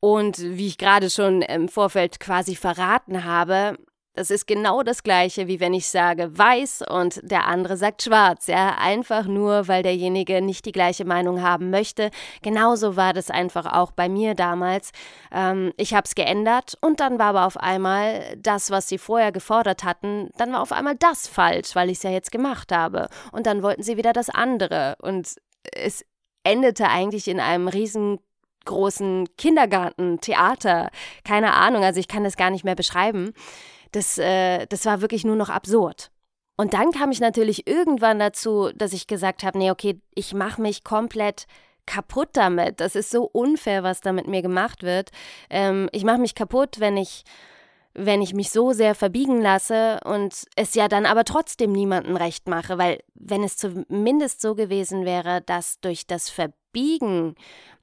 Und 0.00 0.38
wie 0.38 0.66
ich 0.66 0.78
gerade 0.78 1.10
schon 1.10 1.42
im 1.42 1.68
Vorfeld 1.68 2.18
quasi 2.18 2.56
verraten 2.56 3.24
habe, 3.24 3.78
das 4.18 4.32
ist 4.32 4.48
genau 4.48 4.82
das 4.82 5.04
Gleiche, 5.04 5.46
wie 5.46 5.60
wenn 5.60 5.72
ich 5.72 5.86
sage 5.86 6.36
weiß 6.36 6.82
und 6.90 7.20
der 7.22 7.46
andere 7.46 7.76
sagt 7.76 8.02
schwarz, 8.02 8.48
ja, 8.48 8.76
einfach 8.76 9.26
nur, 9.26 9.68
weil 9.68 9.84
derjenige 9.84 10.42
nicht 10.42 10.66
die 10.66 10.72
gleiche 10.72 11.04
Meinung 11.04 11.40
haben 11.40 11.70
möchte. 11.70 12.10
Genauso 12.42 12.96
war 12.96 13.12
das 13.12 13.30
einfach 13.30 13.72
auch 13.72 13.92
bei 13.92 14.08
mir 14.08 14.34
damals. 14.34 14.90
Ähm, 15.30 15.72
ich 15.76 15.94
habe 15.94 16.04
es 16.04 16.16
geändert 16.16 16.76
und 16.80 16.98
dann 16.98 17.20
war 17.20 17.26
aber 17.26 17.46
auf 17.46 17.56
einmal 17.58 18.36
das, 18.36 18.72
was 18.72 18.88
sie 18.88 18.98
vorher 18.98 19.30
gefordert 19.30 19.84
hatten, 19.84 20.30
dann 20.36 20.52
war 20.52 20.62
auf 20.62 20.72
einmal 20.72 20.96
das 20.96 21.28
falsch, 21.28 21.76
weil 21.76 21.88
ich 21.88 21.98
es 21.98 22.02
ja 22.02 22.10
jetzt 22.10 22.32
gemacht 22.32 22.72
habe. 22.72 23.06
Und 23.30 23.46
dann 23.46 23.62
wollten 23.62 23.84
sie 23.84 23.96
wieder 23.96 24.12
das 24.12 24.30
andere 24.30 24.96
und 25.00 25.36
es 25.62 26.04
endete 26.42 26.88
eigentlich 26.88 27.28
in 27.28 27.38
einem 27.38 27.68
riesengroßen 27.68 29.28
Kindergarten, 29.36 30.20
Theater, 30.20 30.90
keine 31.22 31.54
Ahnung, 31.54 31.84
also 31.84 32.00
ich 32.00 32.08
kann 32.08 32.24
das 32.24 32.36
gar 32.36 32.50
nicht 32.50 32.64
mehr 32.64 32.74
beschreiben 32.74 33.32
das, 33.92 34.18
äh, 34.18 34.66
das 34.66 34.84
war 34.86 35.00
wirklich 35.00 35.24
nur 35.24 35.36
noch 35.36 35.48
absurd. 35.48 36.10
Und 36.56 36.74
dann 36.74 36.90
kam 36.90 37.12
ich 37.12 37.20
natürlich 37.20 37.68
irgendwann 37.68 38.18
dazu, 38.18 38.70
dass 38.74 38.92
ich 38.92 39.06
gesagt 39.06 39.44
habe, 39.44 39.58
nee, 39.58 39.70
okay, 39.70 40.00
ich 40.14 40.34
mache 40.34 40.60
mich 40.60 40.82
komplett 40.82 41.46
kaputt 41.86 42.30
damit. 42.32 42.80
Das 42.80 42.96
ist 42.96 43.10
so 43.10 43.24
unfair, 43.24 43.82
was 43.82 44.00
da 44.00 44.12
mit 44.12 44.26
mir 44.26 44.42
gemacht 44.42 44.82
wird. 44.82 45.10
Ähm, 45.50 45.88
ich 45.92 46.04
mache 46.04 46.18
mich 46.18 46.34
kaputt, 46.34 46.80
wenn 46.80 46.96
ich 46.96 47.24
wenn 47.94 48.22
ich 48.22 48.32
mich 48.32 48.50
so 48.50 48.72
sehr 48.72 48.94
verbiegen 48.94 49.40
lasse 49.40 49.98
und 50.04 50.44
es 50.54 50.74
ja 50.74 50.86
dann 50.86 51.04
aber 51.04 51.24
trotzdem 51.24 51.72
niemandem 51.72 52.14
recht 52.14 52.46
mache, 52.46 52.78
weil 52.78 53.00
wenn 53.14 53.42
es 53.42 53.56
zumindest 53.56 54.40
so 54.40 54.54
gewesen 54.54 55.04
wäre, 55.04 55.40
dass 55.40 55.80
durch 55.80 56.06
das 56.06 56.30
Verbiegen 56.30 57.34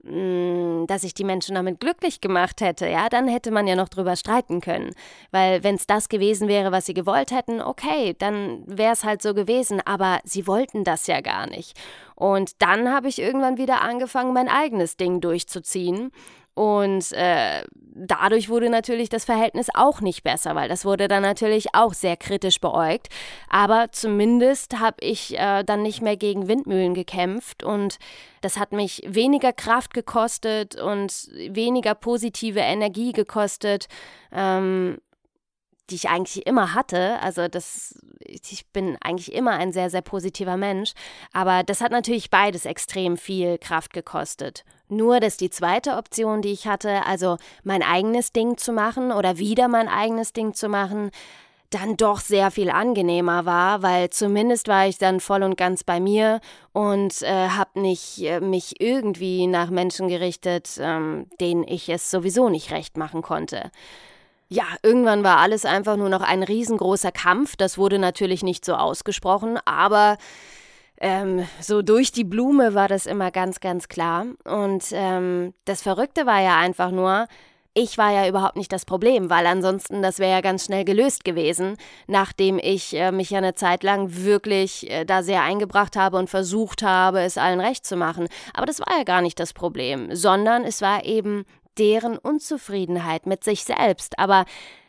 dass 0.05 1.03
ich 1.03 1.15
die 1.15 1.23
Menschen 1.23 1.55
damit 1.55 1.79
glücklich 1.79 2.21
gemacht 2.21 2.61
hätte, 2.61 2.87
ja, 2.87 3.09
dann 3.09 3.27
hätte 3.27 3.49
man 3.49 3.65
ja 3.65 3.75
noch 3.75 3.89
drüber 3.89 4.15
streiten 4.15 4.61
können. 4.61 4.91
Weil 5.31 5.63
wenn 5.63 5.75
es 5.75 5.87
das 5.87 6.09
gewesen 6.09 6.47
wäre, 6.47 6.71
was 6.71 6.85
sie 6.85 6.93
gewollt 6.93 7.31
hätten, 7.31 7.59
okay, 7.59 8.15
dann 8.19 8.63
wäre 8.67 8.93
es 8.93 9.03
halt 9.03 9.23
so 9.23 9.33
gewesen, 9.33 9.81
aber 9.83 10.19
sie 10.23 10.45
wollten 10.45 10.83
das 10.83 11.07
ja 11.07 11.21
gar 11.21 11.47
nicht. 11.47 11.75
Und 12.13 12.61
dann 12.61 12.93
habe 12.93 13.07
ich 13.07 13.19
irgendwann 13.19 13.57
wieder 13.57 13.81
angefangen, 13.81 14.33
mein 14.33 14.47
eigenes 14.47 14.95
Ding 14.95 15.21
durchzuziehen 15.21 16.11
und 16.55 17.11
äh, 17.11 17.63
dadurch 17.95 18.49
wurde 18.49 18.69
natürlich 18.69 19.09
das 19.09 19.25
Verhältnis 19.25 19.67
auch 19.73 19.99
nicht 19.99 20.23
besser, 20.23 20.55
weil 20.55 20.69
das 20.69 20.85
wurde 20.85 21.09
dann 21.09 21.21
natürlich 21.21 21.67
auch 21.73 21.93
sehr 21.93 22.15
kritisch 22.15 22.61
beäugt. 22.61 23.09
Aber 23.49 23.91
zumindest 23.91 24.79
habe 24.79 24.97
ich 25.01 25.37
äh, 25.37 25.63
dann 25.63 25.81
nicht 25.81 26.01
mehr 26.01 26.15
gegen 26.15 26.47
Windmühlen 26.47 26.93
gekämpft 26.93 27.63
und 27.63 27.97
das 28.39 28.57
hat 28.57 28.71
mich 28.71 29.01
weniger 29.05 29.51
Kraft 29.51 29.93
gekostet 29.93 30.79
und 30.79 31.29
weniger 31.49 31.93
positive 31.93 32.59
Energie 32.61 33.11
gekostet. 33.11 33.87
Ähm, 34.31 34.97
die 35.89 35.95
ich 35.95 36.09
eigentlich 36.09 36.45
immer 36.47 36.73
hatte. 36.73 37.19
Also 37.21 37.47
das, 37.47 37.95
ich 38.19 38.65
bin 38.73 38.97
eigentlich 39.01 39.33
immer 39.33 39.51
ein 39.51 39.71
sehr, 39.71 39.89
sehr 39.89 40.01
positiver 40.01 40.57
Mensch. 40.57 40.93
Aber 41.33 41.63
das 41.63 41.81
hat 41.81 41.91
natürlich 41.91 42.29
beides 42.29 42.65
extrem 42.65 43.17
viel 43.17 43.57
Kraft 43.57 43.93
gekostet. 43.93 44.63
Nur, 44.87 45.19
dass 45.19 45.37
die 45.37 45.49
zweite 45.49 45.97
Option, 45.97 46.41
die 46.41 46.51
ich 46.51 46.67
hatte, 46.67 47.05
also 47.05 47.37
mein 47.63 47.81
eigenes 47.81 48.31
Ding 48.31 48.57
zu 48.57 48.71
machen 48.71 49.11
oder 49.11 49.37
wieder 49.37 49.67
mein 49.67 49.87
eigenes 49.87 50.33
Ding 50.33 50.53
zu 50.53 50.69
machen, 50.69 51.11
dann 51.71 51.97
doch 51.97 52.19
sehr 52.19 52.51
viel 52.51 52.69
angenehmer 52.69 53.45
war, 53.45 53.81
weil 53.81 54.09
zumindest 54.09 54.67
war 54.67 54.87
ich 54.87 54.97
dann 54.97 55.19
voll 55.19 55.43
und 55.43 55.57
ganz 55.57 55.83
bei 55.83 55.99
mir 55.99 56.39
und 56.73 57.21
äh, 57.23 57.49
habe 57.49 57.79
nicht 57.81 58.21
äh, 58.21 58.39
mich 58.39 58.79
irgendwie 58.79 59.47
nach 59.47 59.69
Menschen 59.69 60.07
gerichtet, 60.07 60.77
ähm, 60.79 61.27
denen 61.41 61.67
ich 61.67 61.89
es 61.89 62.11
sowieso 62.11 62.49
nicht 62.49 62.71
recht 62.71 62.97
machen 62.97 63.21
konnte. 63.21 63.71
Ja, 64.47 64.65
irgendwann 64.83 65.23
war 65.23 65.37
alles 65.37 65.65
einfach 65.65 65.97
nur 65.97 66.09
noch 66.09 66.21
ein 66.21 66.43
riesengroßer 66.43 67.11
Kampf. 67.11 67.55
Das 67.55 67.77
wurde 67.77 67.97
natürlich 67.97 68.43
nicht 68.43 68.63
so 68.63 68.75
ausgesprochen, 68.75 69.57
aber 69.65 70.17
ähm, 71.01 71.47
so 71.59 71.81
durch 71.81 72.11
die 72.11 72.23
Blume 72.23 72.73
war 72.73 72.87
das 72.87 73.05
immer 73.05 73.31
ganz, 73.31 73.59
ganz 73.59 73.87
klar. 73.87 74.27
Und 74.45 74.85
ähm, 74.91 75.53
das 75.65 75.81
Verrückte 75.81 76.25
war 76.25 76.41
ja 76.41 76.57
einfach 76.57 76.91
nur, 76.91 77.27
ich 77.73 77.97
war 77.97 78.11
ja 78.11 78.29
überhaupt 78.29 78.55
nicht 78.55 78.71
das 78.71 78.85
Problem, 78.85 79.29
weil 79.29 79.45
ansonsten 79.47 80.01
das 80.01 80.19
wäre 80.19 80.31
ja 80.31 80.41
ganz 80.41 80.65
schnell 80.65 80.85
gelöst 80.85 81.25
gewesen, 81.25 81.75
nachdem 82.07 82.57
ich 82.57 82.95
äh, 82.95 83.11
mich 83.11 83.31
ja 83.31 83.39
eine 83.39 83.55
Zeit 83.55 83.83
lang 83.83 84.15
wirklich 84.15 84.89
äh, 84.89 85.05
da 85.05 85.23
sehr 85.23 85.41
eingebracht 85.41 85.97
habe 85.97 86.17
und 86.17 86.29
versucht 86.29 86.83
habe, 86.83 87.21
es 87.21 87.37
allen 87.37 87.59
recht 87.59 87.85
zu 87.85 87.97
machen. 87.97 88.27
Aber 88.53 88.65
das 88.65 88.79
war 88.79 88.97
ja 88.97 89.03
gar 89.03 89.21
nicht 89.21 89.39
das 89.39 89.53
Problem, 89.53 90.15
sondern 90.15 90.63
es 90.63 90.81
war 90.81 91.03
eben 91.03 91.45
deren 91.77 92.17
Unzufriedenheit 92.17 93.25
mit 93.25 93.43
sich 93.43 93.63
selbst. 93.63 94.19
Aber 94.19 94.45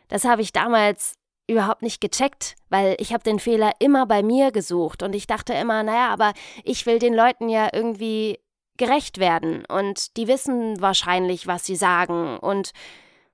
das 0.09 0.25
habe 0.25 0.43
ich 0.43 0.53
damals 0.53 1.17
überhaupt 1.49 1.83
nicht 1.83 2.01
gecheckt, 2.01 2.57
weil 2.71 2.97
ich 2.99 3.13
habe 3.13 3.23
den 3.23 3.39
Fehler 3.39 3.73
immer 3.79 4.07
bei 4.07 4.23
mir 4.23 4.51
gesucht. 4.51 5.03
Und 5.03 5.15
ich 5.15 5.27
dachte 5.27 5.53
immer, 5.55 5.83
naja, 5.83 6.09
aber 6.09 6.33
ich 6.65 6.87
will 6.87 6.99
den 6.99 7.15
Leuten 7.15 7.49
ja 7.49 7.69
irgendwie 7.73 8.39
gerecht 8.77 9.19
werden. 9.19 9.65
Und 9.67 10.17
die 10.17 10.29
wissen 10.29 10.81
wahrscheinlich, 10.81 11.47
was 11.47 11.65
sie 11.65 11.77
sagen. 11.77 12.39
Und 12.39 12.73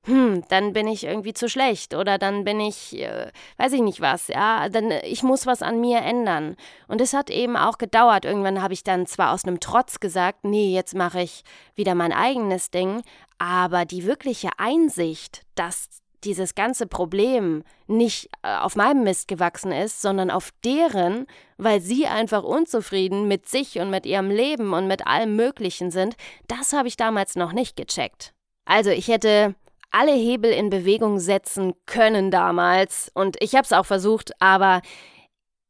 hm, 0.05 0.43
dann 0.49 0.73
bin 0.73 0.89
ich 0.89 1.05
irgendwie 1.05 1.33
zu 1.33 1.49
schlecht 1.49 1.95
oder 1.95 2.19
dann 2.19 2.43
bin 2.45 2.59
ich, 2.59 2.99
äh, 2.99 3.31
weiß 3.59 3.73
ich 3.73 3.83
nicht 3.83 4.01
was, 4.01 4.27
ja, 4.27 4.69
dann 4.69 4.91
ich 4.91 5.23
muss 5.23 5.47
was 5.47 5.63
an 5.63 5.81
mir 5.81 5.99
ändern. 5.99 6.57
Und 6.89 7.01
es 7.01 7.13
hat 7.13 7.31
eben 7.31 7.57
auch 7.57 7.79
gedauert. 7.79 8.25
Irgendwann 8.25 8.61
habe 8.61 8.75
ich 8.75 8.83
dann 8.83 9.07
zwar 9.07 9.33
aus 9.33 9.45
einem 9.45 9.61
Trotz 9.61 10.01
gesagt, 10.01 10.45
nee, 10.45 10.75
jetzt 10.75 10.97
mache 10.97 11.23
ich 11.23 11.45
wieder 11.77 11.95
mein 11.95 12.13
eigenes 12.13 12.71
Ding, 12.71 13.03
aber 13.39 13.85
die 13.85 14.05
wirkliche 14.05 14.51
Einsicht, 14.59 15.43
dass 15.55 15.89
dieses 16.25 16.55
ganze 16.55 16.87
Problem 16.87 17.63
nicht 17.87 18.29
äh, 18.43 18.57
auf 18.57 18.77
meinem 18.77 19.05
Mist 19.05 19.29
gewachsen 19.29 19.73
ist, 19.73 20.03
sondern 20.03 20.31
auf 20.31 20.51
deren, 20.65 21.27
weil 21.59 21.81
sie 21.81 22.07
einfach 22.07 22.43
unzufrieden 22.43 23.29
mit 23.29 23.49
sich 23.49 23.79
und 23.79 23.91
mit 23.91 24.07
ihrem 24.07 24.31
Leben 24.31 24.73
und 24.73 24.89
mit 24.89 25.07
allem 25.07 25.37
Möglichen 25.37 25.91
sind, 25.91 26.17
das 26.49 26.73
habe 26.73 26.89
ich 26.89 26.97
damals 26.97 27.37
noch 27.37 27.53
nicht 27.53 27.77
gecheckt. 27.77 28.33
Also 28.65 28.91
ich 28.91 29.09
hätte 29.09 29.55
alle 29.93 30.13
Hebel 30.13 30.51
in 30.51 30.71
Bewegung 30.71 31.21
setzen 31.21 31.75
können 31.87 32.31
damals 32.31 33.11
und 33.15 33.37
ich 33.41 33.55
habe 33.55 33.65
es 33.65 33.73
auch 33.73 33.87
versucht, 33.87 34.33
aber 34.41 34.83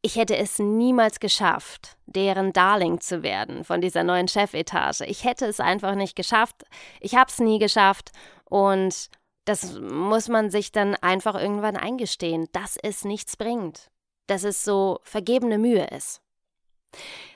ich 0.02 0.16
hätte 0.16 0.37
es 0.37 0.58
niemals 0.58 1.20
geschafft, 1.20 1.96
deren 2.06 2.52
Darling 2.52 3.00
zu 3.00 3.22
werden 3.22 3.64
von 3.64 3.80
dieser 3.80 4.02
neuen 4.02 4.26
Chefetage. 4.26 5.04
Ich 5.06 5.24
hätte 5.24 5.46
es 5.46 5.61
einfach 5.61 5.94
nicht 5.94 6.16
geschafft. 6.16 6.64
Ich 7.00 7.14
habe 7.14 7.30
es 7.30 7.38
nie 7.38 7.61
geschafft 7.61 8.11
und 8.44 9.11
das 9.44 9.78
muss 9.78 10.28
man 10.28 10.50
sich 10.50 10.72
dann 10.72 10.96
einfach 10.96 11.40
irgendwann 11.40 11.76
eingestehen, 11.76 12.48
dass 12.52 12.76
es 12.76 13.04
nichts 13.04 13.37
bringt, 13.37 13.90
dass 14.26 14.44
es 14.44 14.64
so 14.64 14.98
vergebene 15.02 15.58
Mühe 15.58 15.87
ist. 15.87 16.20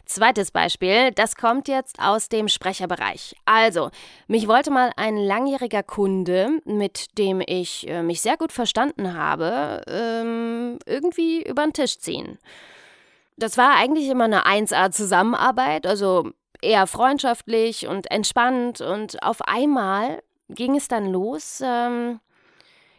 Zweites 0.04 0.52
Beispiel, 0.52 1.10
das 1.10 1.34
kommt 1.34 1.66
jetzt 1.66 1.98
aus 1.98 2.28
dem 2.28 2.46
Sprecherbereich. 2.46 3.34
Also, 3.44 3.90
mich 4.28 4.46
wollte 4.46 4.70
mal 4.70 4.92
ein 4.96 5.16
langjähriger 5.16 5.82
Kunde, 5.82 6.60
mit 6.64 7.18
dem 7.18 7.42
ich 7.44 7.88
äh, 7.88 8.02
mich 8.02 8.20
sehr 8.20 8.36
gut 8.36 8.52
verstanden 8.52 9.14
habe, 9.14 9.82
ähm, 9.88 10.78
irgendwie 10.86 11.42
über 11.42 11.64
den 11.64 11.72
Tisch 11.72 11.98
ziehen. 11.98 12.38
Das 13.36 13.58
war 13.58 13.76
eigentlich 13.76 14.08
immer 14.08 14.24
eine 14.24 14.46
1A-Zusammenarbeit, 14.46 15.86
also 15.86 16.30
eher 16.62 16.86
freundschaftlich 16.86 17.88
und 17.88 18.10
entspannt 18.10 18.80
und 18.80 19.22
auf 19.24 19.42
einmal 19.42 20.22
ging 20.48 20.76
es 20.76 20.88
dann 20.88 21.10
los, 21.10 21.60
ähm, 21.64 22.20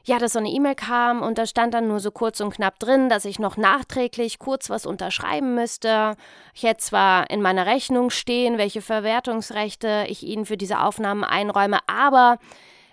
ja, 0.08 0.20
dass 0.20 0.34
so 0.34 0.40
eine 0.40 0.50
E-Mail 0.50 0.76
kam 0.76 1.22
und 1.22 1.38
da 1.38 1.46
stand 1.46 1.74
dann 1.74 1.90
nur 1.90 2.00
so 2.00 2.12
kurz 2.12 2.40
und 2.40 2.54
knapp 2.54 2.80
drin, 2.80 3.10
dass 3.10 3.26
ich 3.26 3.40
noch 3.40 3.58
nachträglich 3.58 4.40
kurz 4.40 4.70
was 4.70 4.86
unterschreiben 4.86 5.54
müsste. 5.54 6.16
Ich 6.54 6.64
hätte 6.64 6.80
zwar 6.80 7.30
in 7.30 7.42
meiner 7.42 7.66
Rechnung 7.66 8.10
stehen, 8.10 8.58
welche 8.58 8.82
Verwertungsrechte 8.82 10.06
ich 10.08 10.24
Ihnen 10.24 10.46
für 10.46 10.56
diese 10.56 10.80
Aufnahmen 10.80 11.26
einräume, 11.26 11.80
aber 11.88 12.40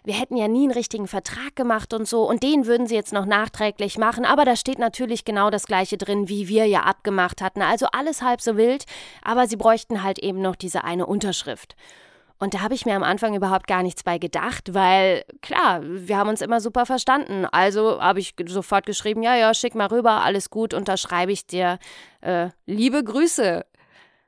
wir 0.02 0.14
hätten 0.14 0.36
ja 0.36 0.48
nie 0.48 0.64
einen 0.64 0.72
richtigen 0.72 1.06
Vertrag 1.06 1.54
gemacht 1.54 1.94
und 1.94 2.08
so 2.08 2.28
und 2.28 2.42
den 2.42 2.66
würden 2.66 2.88
sie 2.88 2.96
jetzt 2.96 3.12
noch 3.12 3.26
nachträglich 3.26 3.96
machen, 3.96 4.24
aber 4.24 4.44
da 4.44 4.56
steht 4.56 4.80
natürlich 4.80 5.24
genau 5.24 5.50
das 5.50 5.66
gleiche 5.66 5.96
drin, 5.96 6.28
wie 6.28 6.48
wir 6.48 6.66
ja 6.66 6.80
abgemacht 6.80 7.40
hatten. 7.40 7.62
Also 7.62 7.86
alles 7.92 8.22
halb 8.22 8.40
so 8.40 8.56
wild, 8.56 8.86
aber 9.22 9.46
sie 9.46 9.56
bräuchten 9.56 10.02
halt 10.02 10.18
eben 10.18 10.42
noch 10.42 10.56
diese 10.56 10.82
eine 10.82 11.06
Unterschrift. 11.06 11.76
Und 12.38 12.54
da 12.54 12.60
habe 12.60 12.74
ich 12.74 12.84
mir 12.84 12.94
am 12.94 13.02
Anfang 13.02 13.34
überhaupt 13.34 13.66
gar 13.66 13.82
nichts 13.82 14.02
bei 14.02 14.18
gedacht, 14.18 14.74
weil 14.74 15.24
klar, 15.40 15.80
wir 15.82 16.16
haben 16.16 16.28
uns 16.28 16.40
immer 16.40 16.60
super 16.60 16.84
verstanden. 16.84 17.46
Also 17.46 18.00
habe 18.00 18.20
ich 18.20 18.34
sofort 18.46 18.86
geschrieben, 18.86 19.22
ja, 19.22 19.36
ja, 19.36 19.54
schick 19.54 19.74
mal 19.74 19.86
rüber, 19.86 20.22
alles 20.22 20.50
gut, 20.50 20.74
unterschreibe 20.74 21.32
ich 21.32 21.46
dir. 21.46 21.78
Äh, 22.20 22.48
liebe 22.66 23.02
Grüße. 23.02 23.64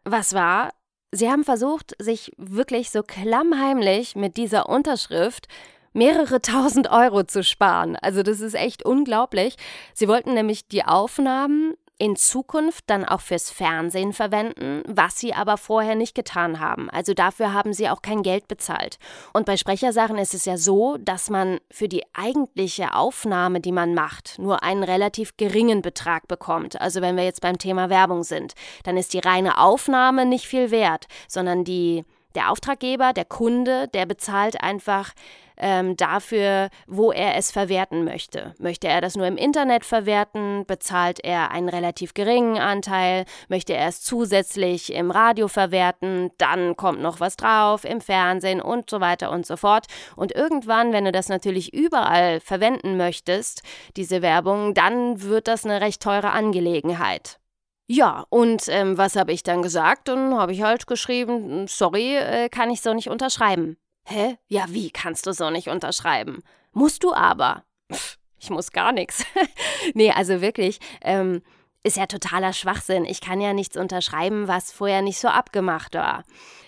Was 0.05 0.35
war? 0.35 0.71
Sie 1.11 1.31
haben 1.31 1.45
versucht, 1.45 1.95
sich 1.99 2.33
wirklich 2.37 2.90
so 2.90 3.03
klammheimlich 3.03 4.16
mit 4.16 4.37
dieser 4.37 4.69
Unterschrift 4.69 5.47
mehrere 5.92 6.40
tausend 6.42 6.90
Euro 6.90 7.25
zu 7.25 7.42
sparen. 7.42 7.97
Also 7.97 8.23
das 8.23 8.40
ist 8.40 8.55
echt 8.55 8.85
unglaublich. 8.85 9.57
Sie 9.95 10.09
wollten 10.09 10.35
nämlich 10.35 10.69
die 10.69 10.85
Aufnahmen 10.85 11.75
in 11.98 12.16
Zukunft 12.16 12.85
dann 12.88 13.04
auch 13.04 13.20
fürs 13.20 13.50
Fernsehen 13.50 14.12
verwenden, 14.12 14.82
was 14.87 15.18
sie 15.18 15.32
aber 15.32 15.56
vorher 15.56 15.94
nicht 15.94 16.14
getan 16.14 16.61
haben. 16.61 16.90
Also 16.90 17.14
dafür 17.14 17.52
haben 17.52 17.72
sie 17.72 17.88
auch 17.88 18.02
kein 18.02 18.22
Geld 18.22 18.48
bezahlt. 18.48 18.98
Und 19.32 19.46
bei 19.46 19.56
Sprechersachen 19.56 20.18
ist 20.18 20.35
es 20.35 20.44
ja 20.44 20.59
so, 20.59 20.98
dass 20.98 21.30
man 21.30 21.59
für 21.70 21.88
die 21.88 22.04
eigentliche 22.12 22.94
Aufnahme, 22.94 23.61
die 23.61 23.72
man 23.72 23.94
macht, 23.94 24.38
nur 24.38 24.62
einen 24.62 24.82
relativ 24.82 25.37
geringen 25.37 25.80
Betrag 25.80 26.28
bekommt. 26.28 26.80
Also 26.80 27.00
wenn 27.00 27.16
wir 27.16 27.24
jetzt 27.24 27.40
beim 27.40 27.59
Thema 27.59 27.88
Werbung 27.88 28.24
sind, 28.24 28.54
dann 28.85 28.96
ist 28.96 29.14
die 29.14 29.20
reine 29.20 29.59
Aufnahme 29.59 30.26
nicht 30.26 30.46
viel 30.46 30.70
wert, 30.70 31.06
sondern 31.28 31.64
die 31.64 32.04
der 32.37 32.51
Auftraggeber, 32.51 33.12
der 33.12 33.25
Kunde, 33.25 33.88
der 33.88 34.07
bezahlt 34.07 34.62
einfach 34.62 35.12
ähm, 35.59 35.96
dafür, 35.96 36.68
wo 36.87 37.12
er 37.12 37.37
es 37.37 37.51
verwerten 37.51 38.05
möchte. 38.05 38.55
Möchte 38.59 38.88
er 38.88 39.01
das 39.01 39.16
nur 39.16 39.27
im 39.27 39.37
Internet 39.37 39.85
verwerten, 39.85 40.64
bezahlt 40.66 41.25
er 41.25 41.51
einen 41.51 41.68
relativ 41.68 42.14
geringen 42.14 42.59
Anteil. 42.59 43.25
Möchte 43.49 43.75
er 43.75 43.88
es 43.88 44.03
zusätzlich 44.03 44.92
im 44.92 45.11
Radio 45.11 45.49
verwerten, 45.49 46.31
dann 46.38 46.77
kommt 46.77 47.01
noch 47.01 47.20
was 47.20 47.37
drauf, 47.37 47.85
im 47.85 48.01
Fernsehen 48.01 48.61
und 48.61 48.90
so 48.90 49.01
weiter 49.01 49.31
und 49.31 49.46
so 49.46 49.57
fort. 49.57 49.87
Und 50.14 50.33
irgendwann, 50.33 50.92
wenn 50.92 51.07
du 51.07 51.12
das 51.12 51.29
natürlich 51.29 51.72
überall 51.72 52.40
verwenden 52.40 52.96
möchtest, 52.96 53.62
diese 53.96 54.22
Werbung, 54.22 54.75
dann 54.75 55.22
wird 55.22 55.49
das 55.49 55.64
eine 55.64 55.81
recht 55.81 56.03
teure 56.03 56.31
Angelegenheit. 56.31 57.38
Ja, 57.87 58.27
und 58.31 58.64
ähm, 58.68 58.99
was 58.99 59.14
habe 59.14 59.33
ich 59.33 59.42
dann 59.42 59.62
gesagt? 59.62 60.09
Dann 60.09 60.35
habe 60.35 60.53
ich 60.53 60.62
halt 60.62 60.87
geschrieben, 60.87 61.68
sorry, 61.68 62.16
äh, 62.16 62.49
kann 62.49 62.70
ich 62.70 62.81
so 62.81 62.92
nicht 62.94 63.09
unterschreiben. 63.09 63.77
Hä? 64.05 64.38
Ja, 64.49 64.64
wie 64.68 64.90
kannst 64.90 65.27
du 65.27 65.33
so 65.33 65.51
nicht 65.51 65.68
unterschreiben? 65.68 66.42
Musst 66.72 67.05
du 67.05 67.12
aber. 67.12 67.64
Pff, 67.92 68.18
ich 68.38 68.51
muss 68.51 68.72
gar 68.72 68.92
nichts. 68.92 69.25
nee, 69.94 70.11
also 70.11 70.40
wirklich, 70.40 70.79
ähm, 71.03 71.42
ist 71.85 71.96
ja 71.96 72.07
totaler 72.07 72.53
Schwachsinn. 72.53 73.05
Ich 73.05 73.20
kann 73.20 73.40
ja 73.40 73.53
nichts 73.53 73.77
unterschreiben, 73.77 74.49
was 74.49 74.72
vorher 74.72 75.03
nicht 75.03 75.20
so 75.20 75.29
abgemacht 75.29 75.94
war. 75.94 76.25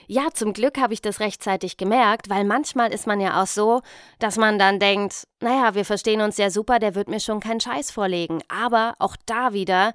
Ja, 0.07 0.29
zum 0.33 0.53
Glück 0.53 0.79
habe 0.79 0.95
ich 0.95 1.03
das 1.03 1.21
rechtzeitig 1.21 1.77
gemerkt, 1.77 2.31
weil 2.31 2.45
manchmal 2.45 2.93
ist 2.95 3.07
man 3.07 3.21
ja 3.21 3.43
auch 3.43 3.47
so, 3.47 3.83
dass 4.21 4.37
man 4.37 4.59
dann 4.59 4.79
denkt, 4.79 5.27
naja, 5.41 5.75
wir 5.75 5.85
verstehen 5.85 6.21
uns 6.21 6.39
ja 6.39 6.51
super, 6.51 6.79
der 6.79 6.95
wird 6.95 7.09
mir 7.09 7.21
schon 7.21 7.41
keinen 7.41 7.61
Scheiß 7.61 7.91
vorlegen. 7.91 8.41
Aber 8.49 8.95
auch 9.01 9.17
da 9.27 9.53
wieder, 9.53 9.93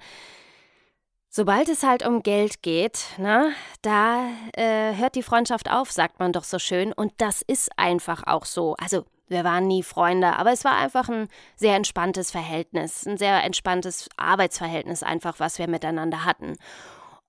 Sobald 1.36 1.68
es 1.68 1.82
halt 1.82 2.06
um 2.06 2.22
Geld 2.22 2.62
geht, 2.62 3.06
ne, 3.18 3.54
da 3.82 4.28
äh, 4.56 4.96
hört 4.96 5.16
die 5.16 5.24
Freundschaft 5.24 5.68
auf, 5.68 5.92
sagt 5.92 6.20
man 6.20 6.32
doch 6.32 6.44
so 6.44 6.60
schön. 6.60 6.94
Und 6.94 7.12
das 7.18 7.42
ist 7.42 7.72
einfach 7.76 8.28
auch 8.28 8.46
so. 8.46 8.76
Also, 8.76 9.06
wir 9.30 9.44
waren 9.44 9.66
nie 9.66 9.82
Freunde, 9.82 10.38
aber 10.38 10.52
es 10.52 10.64
war 10.64 10.78
einfach 10.78 11.10
ein 11.10 11.28
sehr 11.56 11.76
entspanntes 11.76 12.30
Verhältnis, 12.30 13.08
ein 13.08 13.18
sehr 13.18 13.44
entspanntes 13.44 14.10
Arbeitsverhältnis 14.16 15.02
einfach, 15.02 15.40
was 15.40 15.58
wir 15.58 15.68
miteinander 15.68 16.24
hatten. 16.24 16.56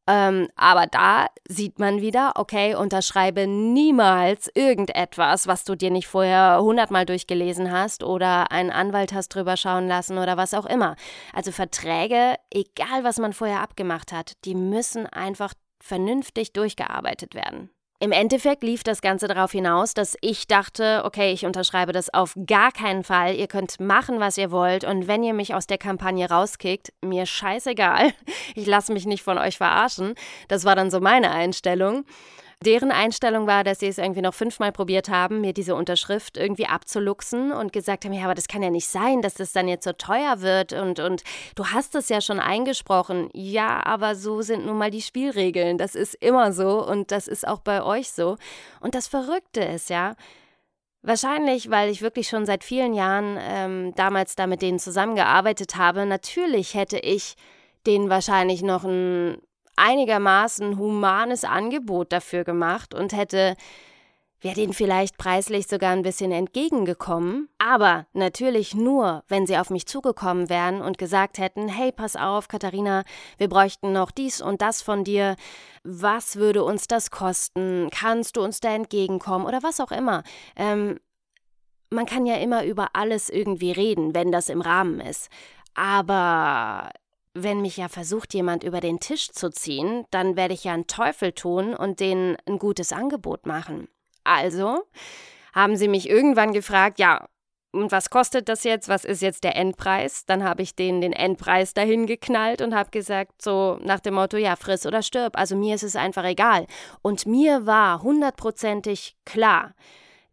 Ähm, 0.07 0.49
aber 0.57 0.87
da 0.87 1.29
sieht 1.49 1.79
man 1.79 2.01
wieder, 2.03 2.33
okay, 2.37 2.75
unterschreibe 2.75 3.47
niemals 3.47 4.51
irgendetwas, 4.55 5.47
was 5.47 5.65
du 5.65 5.75
dir 5.77 5.91
nicht 5.91 6.09
vorher 6.09 6.61
hundertmal 6.61 7.07
durchgelesen 7.07 7.73
hast 7.73 8.03
oder 8.03 8.53
einen 8.53 8.71
Anwalt 8.71 9.15
hast 9.15 9.31
drüber 9.31 9.57
schauen 9.57 9.89
lassen 9.89 10.19
oder 10.19 10.37
was 10.37 10.53
auch 10.53 10.67
immer. 10.67 10.97
Also 11.33 11.53
Verträge, 11.53 12.37
egal 12.51 13.03
was 13.03 13.19
man 13.19 13.33
vorher 13.33 13.61
abgemacht 13.61 14.13
hat, 14.13 14.33
die 14.45 14.55
müssen 14.55 15.07
einfach 15.07 15.55
vernünftig 15.81 16.53
durchgearbeitet 16.53 17.35
werden. 17.35 17.71
Im 18.01 18.13
Endeffekt 18.13 18.65
lief 18.65 18.83
das 18.83 19.01
Ganze 19.01 19.29
darauf 19.29 19.53
hinaus, 19.53 19.95
dass 19.95 20.17
ich 20.21 20.47
dachte, 20.47 21.03
okay, 21.05 21.33
ich 21.33 21.47
unterschreibe 21.47 21.93
das 21.93 22.13
auf 22.13 22.35
gar 22.47 22.73
keinen 22.73 23.05
Fall. 23.05 23.35
Ihr 23.37 23.47
könnt 23.47 23.79
machen, 23.81 24.21
was 24.21 24.37
ihr 24.37 24.51
wollt. 24.51 24.85
Und 24.85 25.07
wenn 25.07 25.23
ihr 25.23 25.33
mich 25.33 25.55
aus 25.55 25.67
der 25.67 25.79
Kampagne 25.79 26.29
rauskickt, 26.29 26.93
mir 27.03 27.27
scheißegal. 27.27 28.13
Ich 28.57 28.67
lasse 28.67 28.93
mich 28.93 29.07
nicht 29.07 29.23
von 29.23 29.39
euch 29.39 29.57
verarschen. 29.57 30.15
Das 30.49 30.65
war 30.65 30.77
dann 30.77 30.91
so 30.91 31.01
meine 31.01 31.31
Einstellung. 31.31 32.05
Deren 32.65 32.91
Einstellung 32.91 33.47
war, 33.47 33.63
dass 33.63 33.79
sie 33.79 33.87
es 33.87 33.99
irgendwie 33.99 34.23
noch 34.23 34.35
fünfmal 34.35 34.73
probiert 34.73 35.09
haben, 35.09 35.41
mir 35.41 35.53
diese 35.53 35.75
Unterschrift 35.75 36.37
irgendwie 36.37 36.67
abzuluxen 36.67 37.53
und 37.53 37.73
gesagt 37.73 38.05
haben, 38.05 38.13
ja, 38.13 38.25
aber 38.25 38.35
das 38.35 38.49
kann 38.49 38.63
ja 38.63 38.71
nicht 38.71 38.89
sein, 38.89 39.23
dass 39.23 39.35
das 39.35 39.53
dann 39.53 39.69
jetzt 39.69 39.85
so 39.85 39.93
teuer 39.93 40.41
wird 40.41 40.73
und, 40.73 40.99
und 40.99 41.23
du 41.55 41.67
hast 41.67 41.95
es 41.95 42.09
ja 42.09 42.21
schon 42.21 42.41
eingesprochen. 42.41 43.31
Ja, 43.33 43.85
aber 43.85 44.17
so 44.17 44.43
sind 44.43 44.67
nun 44.67 44.79
mal 44.79 44.91
die 44.91 45.03
Spielregeln. 45.03 45.79
Das 45.79 45.95
ist 45.95 46.15
immer 46.15 46.53
so 46.53 46.85
und 46.85 47.13
das 47.13 47.29
ist 47.29 47.47
auch 47.47 47.61
bei 47.61 47.83
euch 47.83 48.11
so. 48.11 48.37
Und 48.81 48.95
das 48.95 49.07
Verrückte 49.07 49.61
ist 49.61 49.91
ja, 49.91 50.17
Wahrscheinlich, 51.07 51.69
weil 51.71 51.91
ich 51.91 52.01
wirklich 52.01 52.29
schon 52.29 52.47
seit 52.47 52.65
vielen 52.65 52.95
Jahren 52.95 53.37
ähm, 53.39 53.95
damals 53.95 54.37
da 54.37 54.47
mit 54.47 54.63
denen 54.63 54.79
zusammengearbeitet 54.79 55.77
habe. 55.77 56.07
Natürlich 56.07 56.73
hätte 56.73 56.97
ich 56.99 57.37
denen 57.87 58.09
wahrscheinlich 58.09 58.63
noch 58.63 58.85
ein 58.85 59.37
einigermaßen 59.77 60.79
humanes 60.79 61.45
Angebot 61.45 62.13
dafür 62.13 62.45
gemacht 62.45 62.95
und 62.95 63.13
hätte 63.13 63.57
wäre 64.45 64.55
denen 64.55 64.75
vielleicht 64.75 65.17
preislich 65.17 65.67
sogar 65.67 65.93
ein 65.93 66.03
bisschen 66.03 66.31
entgegengekommen, 66.31 67.49
aber 67.59 68.07
natürlich 68.13 68.75
nur, 68.75 69.25
wenn 69.27 69.47
sie 69.47 69.57
auf 69.57 69.71
mich 69.71 69.87
zugekommen 69.87 70.51
wären 70.51 70.83
und 70.83 70.99
gesagt 70.99 71.39
hätten, 71.39 71.67
hey, 71.67 71.91
pass 71.91 72.15
auf, 72.15 72.47
Katharina, 72.47 73.05
wir 73.39 73.49
bräuchten 73.49 73.93
noch 73.93 74.11
dies 74.11 74.43
und 74.43 74.61
das 74.61 74.83
von 74.83 75.03
dir, 75.03 75.37
was 75.83 76.37
würde 76.37 76.63
uns 76.63 76.87
das 76.87 77.11
kosten, 77.11 77.89
kannst 77.91 78.37
du 78.37 78.43
uns 78.43 78.61
da 78.61 78.75
entgegenkommen 78.75 79.47
oder 79.47 79.63
was 79.63 79.81
auch 79.81 79.91
immer. 79.91 80.23
Ähm, 80.57 81.01
man 81.89 82.05
kann 82.05 82.27
ja 82.27 82.37
immer 82.37 82.65
über 82.65 82.89
alles 82.93 83.31
irgendwie 83.31 83.73
reden, 83.73 84.15
wenn 84.15 84.31
das 84.31 84.51
im 84.51 84.61
Rahmen 84.61 85.01
ist. 85.01 85.31
Aber 85.75 86.91
wenn 87.35 87.61
mich 87.61 87.77
ja 87.77 87.89
versucht, 87.89 88.33
jemand 88.33 88.65
über 88.65 88.81
den 88.81 89.01
Tisch 89.01 89.31
zu 89.31 89.51
ziehen, 89.51 90.07
dann 90.11 90.37
werde 90.37 90.55
ich 90.55 90.65
ja 90.65 90.73
einen 90.73 90.87
Teufel 90.87 91.33
tun 91.33 91.75
und 91.75 92.01
denen 92.01 92.37
ein 92.47 92.59
gutes 92.59 92.93
Angebot 92.93 93.47
machen. 93.47 93.89
Also 94.23 94.85
haben 95.53 95.77
sie 95.77 95.89
mich 95.89 96.09
irgendwann 96.09 96.53
gefragt, 96.53 96.99
ja, 96.99 97.29
und 97.73 97.91
was 97.91 98.09
kostet 98.09 98.49
das 98.49 98.63
jetzt? 98.63 98.89
Was 98.89 99.05
ist 99.05 99.21
jetzt 99.21 99.43
der 99.43 99.57
Endpreis? 99.57 100.25
Dann 100.27 100.45
habe 100.45 100.63
ich 100.63 100.77
denen 100.77 101.01
den 101.01 101.13
Endpreis 101.13 101.75
dahin 101.75 102.07
geknallt 102.07 102.63
und 102.63 102.73
habe 102.73 102.91
gesagt, 102.91 103.43
so 103.43 103.79
nach 103.83 103.99
dem 103.99 104.15
Motto, 104.15 104.37
ja, 104.37 104.55
friss 104.55 104.87
oder 104.87 105.03
stirb. 105.03 105.37
Also 105.37 105.57
mir 105.57 105.75
ist 105.75 105.83
es 105.83 105.97
einfach 105.97 106.25
egal. 106.25 106.69
Und 107.03 107.27
mir 107.27 107.67
war 107.67 108.03
hundertprozentig 108.03 109.17
klar, 109.25 109.75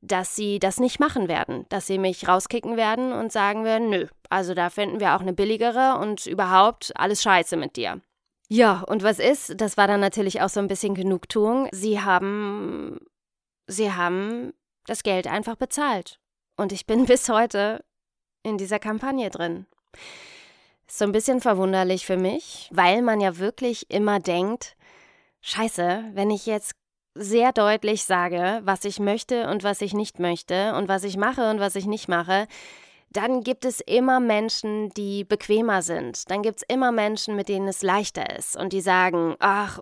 dass 0.02 0.36
sie 0.36 0.60
das 0.60 0.80
nicht 0.80 1.00
machen 1.00 1.28
werden, 1.28 1.66
dass 1.70 1.88
sie 1.88 2.00
mich 2.00 2.28
rauskicken 2.28 2.76
werden 2.76 3.14
und 3.14 3.32
sagen 3.32 3.64
werden, 3.64 3.90
nö, 3.90 4.08
also 4.30 4.54
da 4.54 4.70
finden 4.70 5.00
wir 5.00 5.16
auch 5.16 5.22
eine 5.22 5.34
billigere 5.34 5.98
und 6.00 6.26
überhaupt 6.26 6.92
alles 6.96 7.22
scheiße 7.22 7.56
mit 7.56 7.76
dir. 7.76 8.02
Ja, 8.50 8.82
und 8.82 9.04
was 9.04 9.20
ist? 9.20 9.54
Das 9.62 9.78
war 9.78 9.88
dann 9.88 10.02
natürlich 10.02 10.42
auch 10.42 10.50
so 10.50 10.60
ein 10.60 10.68
bisschen 10.68 10.96
Genugtuung. 10.96 11.70
Sie 11.72 12.02
haben, 12.02 13.00
sie 13.68 13.94
haben 13.94 14.54
das 14.88 15.04
Geld 15.04 15.28
einfach 15.28 15.56
bezahlt. 15.56 16.20
Und 16.58 16.72
ich 16.72 16.86
bin 16.86 17.06
bis 17.08 17.30
heute 17.30 17.84
in 18.44 18.58
dieser 18.58 18.80
Kampagne 18.80 19.30
drin. 19.30 19.68
So 20.88 21.06
ein 21.06 21.14
bisschen 21.14 21.40
verwunderlich 21.40 22.06
für 22.06 22.18
mich, 22.18 22.70
weil 22.74 23.02
man 23.02 23.22
ja 23.22 23.38
wirklich 23.38 23.90
immer 23.90 24.20
denkt, 24.20 24.76
Scheiße, 25.42 26.12
wenn 26.14 26.30
ich 26.30 26.46
jetzt 26.46 26.76
sehr 27.15 27.52
deutlich 27.52 28.06
sage, 28.06 28.62
was 28.63 28.86
ich 28.86 29.00
möchte 29.00 29.50
und 29.50 29.63
was 29.63 29.82
ich 29.82 29.93
nicht 29.93 30.19
möchte 30.19 30.74
und 30.76 30.88
was 30.88 31.04
ich 31.04 31.17
mache 31.17 31.50
und 31.50 31.60
was 31.60 31.76
ich 31.76 31.86
nicht 31.86 32.08
mache, 32.08 32.47
dann 33.12 33.43
gibt 33.43 33.65
es 33.65 33.82
immer 33.82 34.19
Menschen, 34.19 34.89
die 34.91 35.26
bequemer 35.26 35.82
sind. 35.82 36.30
Dann 36.32 36.43
gibt 36.43 36.58
es 36.58 36.63
immer 36.67 36.91
Menschen, 36.91 37.36
mit 37.36 37.50
denen 37.50 37.67
es 37.67 37.82
leichter 37.82 38.38
ist 38.38 38.56
und 38.56 38.71
die 38.71 38.82
sagen, 38.82 39.36
ach 39.39 39.82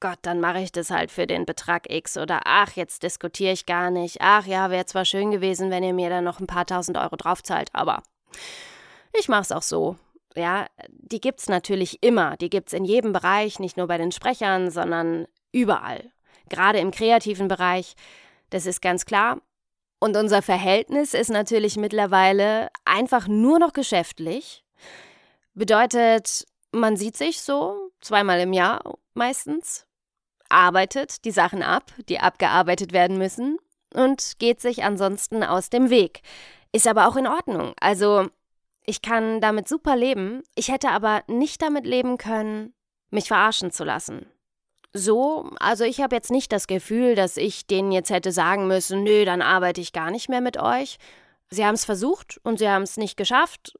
Gott, 0.00 0.18
dann 0.22 0.40
mache 0.40 0.60
ich 0.60 0.72
das 0.72 0.90
halt 0.90 1.10
für 1.10 1.26
den 1.26 1.46
Betrag 1.46 1.90
X 1.90 2.18
oder 2.18 2.40
ach, 2.44 2.72
jetzt 2.72 3.04
diskutiere 3.04 3.52
ich 3.52 3.64
gar 3.64 3.90
nicht. 3.90 4.18
Ach 4.20 4.44
ja, 4.44 4.70
wäre 4.70 4.84
zwar 4.86 5.04
schön 5.04 5.30
gewesen, 5.30 5.70
wenn 5.70 5.84
ihr 5.84 5.94
mir 5.94 6.10
dann 6.10 6.24
noch 6.24 6.40
ein 6.40 6.48
paar 6.48 6.66
tausend 6.66 6.98
Euro 6.98 7.16
draufzahlt, 7.16 7.70
aber 7.72 8.02
ich 9.18 9.28
mache 9.28 9.42
es 9.42 9.52
auch 9.52 9.62
so. 9.62 9.96
Ja, 10.36 10.66
die 10.88 11.20
gibt 11.20 11.40
es 11.40 11.48
natürlich 11.48 12.02
immer. 12.02 12.36
Die 12.36 12.50
gibt 12.50 12.68
es 12.68 12.72
in 12.72 12.84
jedem 12.84 13.12
Bereich, 13.12 13.60
nicht 13.60 13.76
nur 13.76 13.86
bei 13.86 13.96
den 13.96 14.10
Sprechern, 14.10 14.70
sondern 14.70 15.26
überall 15.52 16.10
gerade 16.48 16.78
im 16.78 16.90
kreativen 16.90 17.48
Bereich. 17.48 17.94
Das 18.50 18.66
ist 18.66 18.82
ganz 18.82 19.06
klar. 19.06 19.40
Und 19.98 20.16
unser 20.16 20.42
Verhältnis 20.42 21.14
ist 21.14 21.30
natürlich 21.30 21.76
mittlerweile 21.76 22.68
einfach 22.84 23.26
nur 23.26 23.58
noch 23.58 23.72
geschäftlich. 23.72 24.64
Bedeutet, 25.54 26.46
man 26.72 26.96
sieht 26.96 27.16
sich 27.16 27.40
so 27.40 27.90
zweimal 28.00 28.40
im 28.40 28.52
Jahr 28.52 28.98
meistens, 29.14 29.86
arbeitet 30.48 31.24
die 31.24 31.30
Sachen 31.30 31.62
ab, 31.62 31.92
die 32.08 32.20
abgearbeitet 32.20 32.92
werden 32.92 33.16
müssen 33.16 33.58
und 33.94 34.38
geht 34.38 34.60
sich 34.60 34.84
ansonsten 34.84 35.42
aus 35.42 35.70
dem 35.70 35.88
Weg. 35.88 36.20
Ist 36.72 36.88
aber 36.88 37.08
auch 37.08 37.16
in 37.16 37.26
Ordnung. 37.26 37.72
Also, 37.80 38.28
ich 38.84 39.00
kann 39.00 39.40
damit 39.40 39.68
super 39.68 39.96
leben. 39.96 40.42
Ich 40.54 40.68
hätte 40.68 40.90
aber 40.90 41.22
nicht 41.28 41.62
damit 41.62 41.86
leben 41.86 42.18
können, 42.18 42.74
mich 43.10 43.28
verarschen 43.28 43.70
zu 43.70 43.84
lassen 43.84 44.26
so, 44.96 45.50
also 45.58 45.84
ich 45.84 46.00
habe 46.00 46.14
jetzt 46.14 46.30
nicht 46.30 46.52
das 46.52 46.68
Gefühl, 46.68 47.16
dass 47.16 47.36
ich 47.36 47.66
denen 47.66 47.90
jetzt 47.90 48.10
hätte 48.10 48.30
sagen 48.30 48.68
müssen, 48.68 49.02
nö, 49.02 49.24
dann 49.24 49.42
arbeite 49.42 49.80
ich 49.80 49.92
gar 49.92 50.10
nicht 50.12 50.28
mehr 50.28 50.40
mit 50.40 50.56
euch. 50.56 50.98
Sie 51.50 51.64
haben 51.64 51.74
es 51.74 51.84
versucht 51.84 52.40
und 52.44 52.60
sie 52.60 52.68
haben 52.68 52.84
es 52.84 52.96
nicht 52.96 53.16
geschafft, 53.16 53.74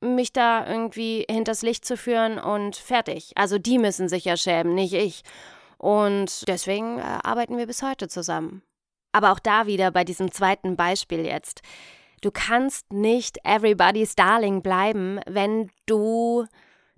mich 0.00 0.32
da 0.32 0.66
irgendwie 0.66 1.26
hinters 1.28 1.62
Licht 1.62 1.84
zu 1.84 1.96
führen 1.96 2.38
und 2.38 2.76
fertig. 2.76 3.32
Also 3.34 3.58
die 3.58 3.78
müssen 3.78 4.08
sich 4.08 4.24
ja 4.24 4.36
schämen, 4.36 4.74
nicht 4.74 4.94
ich. 4.94 5.22
Und 5.78 6.46
deswegen 6.46 6.98
äh, 6.98 7.02
arbeiten 7.02 7.58
wir 7.58 7.66
bis 7.66 7.82
heute 7.82 8.06
zusammen. 8.06 8.62
Aber 9.12 9.32
auch 9.32 9.40
da 9.40 9.66
wieder 9.66 9.90
bei 9.90 10.04
diesem 10.04 10.30
zweiten 10.30 10.76
Beispiel 10.76 11.26
jetzt. 11.26 11.62
Du 12.20 12.30
kannst 12.30 12.92
nicht 12.92 13.38
everybody's 13.44 14.14
darling 14.14 14.62
bleiben, 14.62 15.20
wenn 15.26 15.70
du 15.86 16.46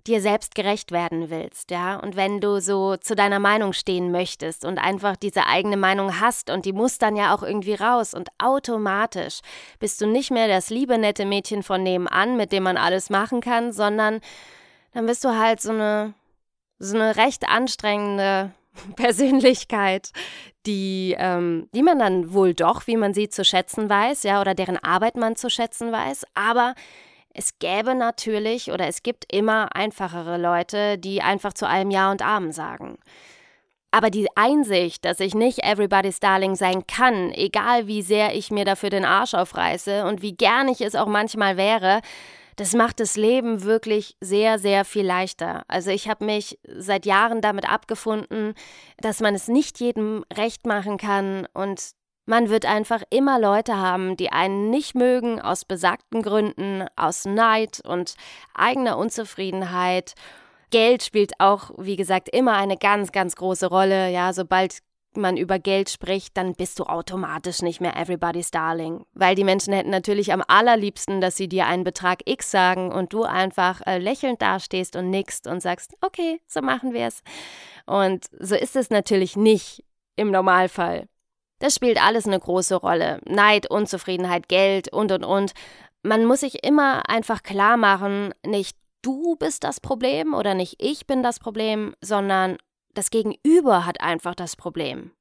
dir 0.07 0.21
selbst 0.21 0.55
gerecht 0.55 0.91
werden 0.91 1.29
willst, 1.29 1.71
ja, 1.71 1.97
und 1.97 2.15
wenn 2.15 2.41
du 2.41 2.59
so 2.59 2.97
zu 2.97 3.15
deiner 3.15 3.39
Meinung 3.39 3.73
stehen 3.73 4.11
möchtest 4.11 4.65
und 4.65 4.77
einfach 4.77 5.15
diese 5.15 5.47
eigene 5.47 5.77
Meinung 5.77 6.19
hast 6.19 6.49
und 6.49 6.65
die 6.65 6.73
muss 6.73 6.97
dann 6.97 7.15
ja 7.15 7.33
auch 7.33 7.43
irgendwie 7.43 7.75
raus 7.75 8.13
und 8.13 8.29
automatisch 8.37 9.39
bist 9.79 10.01
du 10.01 10.07
nicht 10.07 10.31
mehr 10.31 10.47
das 10.47 10.69
liebe 10.69 10.97
nette 10.97 11.25
Mädchen 11.25 11.63
von 11.63 11.83
nebenan, 11.83 12.37
mit 12.37 12.51
dem 12.51 12.63
man 12.63 12.77
alles 12.77 13.09
machen 13.09 13.41
kann, 13.41 13.71
sondern 13.71 14.19
dann 14.93 15.05
bist 15.05 15.23
du 15.23 15.37
halt 15.37 15.61
so 15.61 15.71
eine 15.71 16.13
so 16.79 16.97
eine 16.97 17.15
recht 17.15 17.47
anstrengende 17.47 18.51
Persönlichkeit, 18.95 20.11
die, 20.65 21.15
ähm, 21.17 21.69
die 21.73 21.83
man 21.83 21.99
dann 21.99 22.33
wohl 22.33 22.53
doch, 22.53 22.87
wie 22.87 22.97
man 22.97 23.13
sie 23.13 23.29
zu 23.29 23.43
schätzen 23.43 23.89
weiß, 23.89 24.23
ja, 24.23 24.41
oder 24.41 24.55
deren 24.55 24.77
Arbeit 24.77 25.15
man 25.15 25.35
zu 25.35 25.49
schätzen 25.49 25.91
weiß, 25.91 26.25
aber 26.33 26.73
es 27.33 27.57
gäbe 27.59 27.95
natürlich 27.95 28.71
oder 28.71 28.87
es 28.87 29.03
gibt 29.03 29.31
immer 29.33 29.75
einfachere 29.75 30.37
Leute, 30.37 30.97
die 30.97 31.21
einfach 31.21 31.53
zu 31.53 31.67
allem 31.67 31.91
Ja 31.91 32.11
und 32.11 32.21
Amen 32.21 32.51
sagen. 32.51 32.97
Aber 33.91 34.09
die 34.09 34.27
Einsicht, 34.35 35.05
dass 35.05 35.19
ich 35.19 35.35
nicht 35.35 35.63
everybody's 35.63 36.19
Darling 36.19 36.55
sein 36.55 36.87
kann, 36.87 37.31
egal 37.31 37.85
wie 37.85 38.01
sehr 38.01 38.35
ich 38.35 38.49
mir 38.49 38.65
dafür 38.65 38.89
den 38.89 39.05
Arsch 39.05 39.35
aufreiße 39.35 40.05
und 40.05 40.21
wie 40.21 40.35
gern 40.35 40.67
ich 40.67 40.81
es 40.81 40.95
auch 40.95 41.07
manchmal 41.07 41.57
wäre, 41.57 42.01
das 42.55 42.73
macht 42.73 42.99
das 42.99 43.17
Leben 43.17 43.63
wirklich 43.63 44.15
sehr, 44.19 44.59
sehr 44.59 44.85
viel 44.85 45.05
leichter. 45.05 45.63
Also 45.67 45.91
ich 45.91 46.07
habe 46.07 46.25
mich 46.25 46.59
seit 46.67 47.05
Jahren 47.05 47.41
damit 47.41 47.69
abgefunden, 47.69 48.53
dass 48.97 49.21
man 49.21 49.35
es 49.35 49.47
nicht 49.47 49.79
jedem 49.79 50.23
recht 50.35 50.65
machen 50.65 50.97
kann 50.97 51.47
und 51.53 51.93
man 52.25 52.49
wird 52.49 52.65
einfach 52.65 53.03
immer 53.09 53.39
Leute 53.39 53.77
haben, 53.77 54.15
die 54.15 54.31
einen 54.31 54.69
nicht 54.69 54.95
mögen 54.95 55.41
aus 55.41 55.65
besagten 55.65 56.21
Gründen, 56.21 56.85
aus 56.95 57.25
Neid 57.25 57.81
und 57.85 58.15
eigener 58.53 58.97
Unzufriedenheit. 58.97 60.13
Geld 60.71 61.03
spielt 61.03 61.33
auch, 61.39 61.71
wie 61.77 61.95
gesagt, 61.95 62.29
immer 62.29 62.53
eine 62.53 62.77
ganz, 62.77 63.11
ganz 63.11 63.35
große 63.35 63.67
Rolle. 63.67 64.09
Ja, 64.09 64.33
sobald 64.33 64.79
man 65.15 65.37
über 65.37 65.59
Geld 65.59 65.89
spricht, 65.89 66.35
dann 66.37 66.55
bist 66.55 66.79
du 66.79 66.85
automatisch 66.85 67.61
nicht 67.61 67.81
mehr 67.81 67.95
everybody's 67.95 68.51
darling. 68.51 69.05
Weil 69.13 69.35
die 69.35 69.43
Menschen 69.43 69.73
hätten 69.73 69.91
natürlich 69.91 70.33
am 70.33 70.43
allerliebsten, 70.47 71.21
dass 71.21 71.35
sie 71.35 71.47
dir 71.47 71.67
einen 71.67 71.83
Betrag 71.83 72.21
X 72.25 72.49
sagen 72.49 72.91
und 72.91 73.13
du 73.13 73.23
einfach 73.23 73.81
äh, 73.85 73.99
lächelnd 73.99 74.41
dastehst 74.41 74.95
und 74.95 75.09
nickst 75.09 75.45
und 75.45 75.61
sagst, 75.61 75.93
okay, 76.01 76.41
so 76.47 76.61
machen 76.61 76.93
wir 76.93 77.07
es. 77.07 77.21
Und 77.85 78.25
so 78.39 78.55
ist 78.55 78.75
es 78.75 78.89
natürlich 78.89 79.35
nicht 79.35 79.83
im 80.15 80.31
Normalfall. 80.31 81.07
Das 81.63 81.75
spielt 81.75 82.03
alles 82.03 82.27
eine 82.27 82.41
große 82.41 82.75
Rolle. 82.75 83.21
Neid, 83.23 83.71
Unzufriedenheit, 83.71 84.49
Geld 84.49 84.91
und 84.91 85.13
und 85.13 85.23
und. 85.23 85.53
Man 86.01 86.25
muss 86.25 86.41
sich 86.41 86.61
immer 86.61 87.07
einfach 87.09 87.41
klar 87.41 87.77
machen, 87.77 88.33
nicht 88.45 88.75
du 89.01 89.37
bist 89.37 89.63
das 89.63 89.79
Problem 89.79 90.33
oder 90.33 90.55
nicht 90.55 90.75
ich 90.83 91.07
bin 91.07 91.23
das 91.23 91.39
Problem, 91.39 91.95
sondern 92.01 92.57
das 92.93 93.11
Gegenüber 93.11 93.85
hat 93.85 94.01
einfach 94.01 94.35
das 94.35 94.57
Problem. 94.57 95.11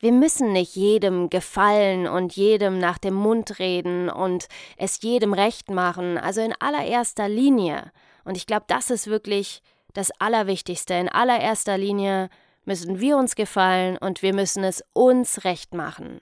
Wir 0.00 0.10
müssen 0.10 0.52
nicht 0.52 0.74
jedem 0.74 1.30
gefallen 1.30 2.08
und 2.08 2.34
jedem 2.34 2.80
nach 2.80 2.98
dem 2.98 3.14
Mund 3.14 3.60
reden 3.60 4.08
und 4.08 4.48
es 4.76 5.00
jedem 5.02 5.34
recht 5.34 5.70
machen, 5.70 6.18
also 6.18 6.40
in 6.40 6.52
allererster 6.58 7.28
Linie. 7.28 7.92
Und 8.24 8.36
ich 8.36 8.48
glaube, 8.48 8.64
das 8.66 8.90
ist 8.90 9.06
wirklich 9.06 9.62
das 9.94 10.10
Allerwichtigste. 10.18 10.94
In 10.94 11.08
allererster 11.08 11.78
Linie 11.78 12.28
müssen 12.66 13.00
wir 13.00 13.16
uns 13.16 13.34
gefallen 13.34 13.96
und 13.98 14.22
wir 14.22 14.34
müssen 14.34 14.64
es 14.64 14.84
uns 14.92 15.44
recht 15.44 15.74
machen. 15.74 16.20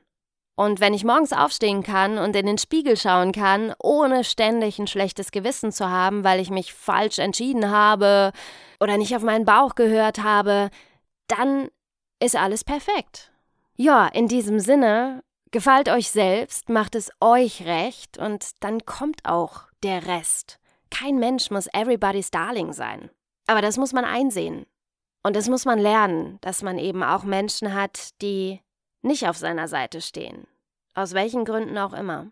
Und 0.56 0.78
wenn 0.80 0.94
ich 0.94 1.04
morgens 1.04 1.32
aufstehen 1.32 1.82
kann 1.82 2.16
und 2.16 2.36
in 2.36 2.46
den 2.46 2.58
Spiegel 2.58 2.96
schauen 2.96 3.32
kann, 3.32 3.74
ohne 3.82 4.22
ständig 4.22 4.78
ein 4.78 4.86
schlechtes 4.86 5.32
Gewissen 5.32 5.72
zu 5.72 5.90
haben, 5.90 6.22
weil 6.22 6.38
ich 6.38 6.50
mich 6.50 6.72
falsch 6.72 7.18
entschieden 7.18 7.70
habe 7.70 8.30
oder 8.78 8.96
nicht 8.96 9.16
auf 9.16 9.22
meinen 9.22 9.44
Bauch 9.44 9.74
gehört 9.74 10.22
habe, 10.22 10.70
dann 11.26 11.68
ist 12.20 12.36
alles 12.36 12.62
perfekt. 12.62 13.32
Ja, 13.76 14.06
in 14.06 14.28
diesem 14.28 14.60
Sinne, 14.60 15.24
gefällt 15.50 15.88
euch 15.88 16.10
selbst, 16.10 16.68
macht 16.68 16.94
es 16.94 17.10
euch 17.20 17.66
recht 17.66 18.18
und 18.18 18.62
dann 18.62 18.86
kommt 18.86 19.24
auch 19.24 19.62
der 19.82 20.06
Rest. 20.06 20.60
Kein 20.90 21.18
Mensch 21.18 21.50
muss 21.50 21.66
everybody's 21.72 22.30
Darling 22.30 22.72
sein. 22.72 23.10
Aber 23.48 23.60
das 23.60 23.76
muss 23.76 23.92
man 23.92 24.04
einsehen. 24.04 24.66
Und 25.26 25.34
das 25.36 25.48
muss 25.48 25.64
man 25.64 25.78
lernen, 25.78 26.38
dass 26.42 26.62
man 26.62 26.78
eben 26.78 27.02
auch 27.02 27.24
Menschen 27.24 27.74
hat, 27.74 28.10
die 28.20 28.60
nicht 29.02 29.26
auf 29.26 29.38
seiner 29.38 29.68
Seite 29.68 30.00
stehen. 30.00 30.46
Aus 30.94 31.14
welchen 31.14 31.44
Gründen 31.44 31.78
auch 31.78 31.94
immer. 31.94 32.30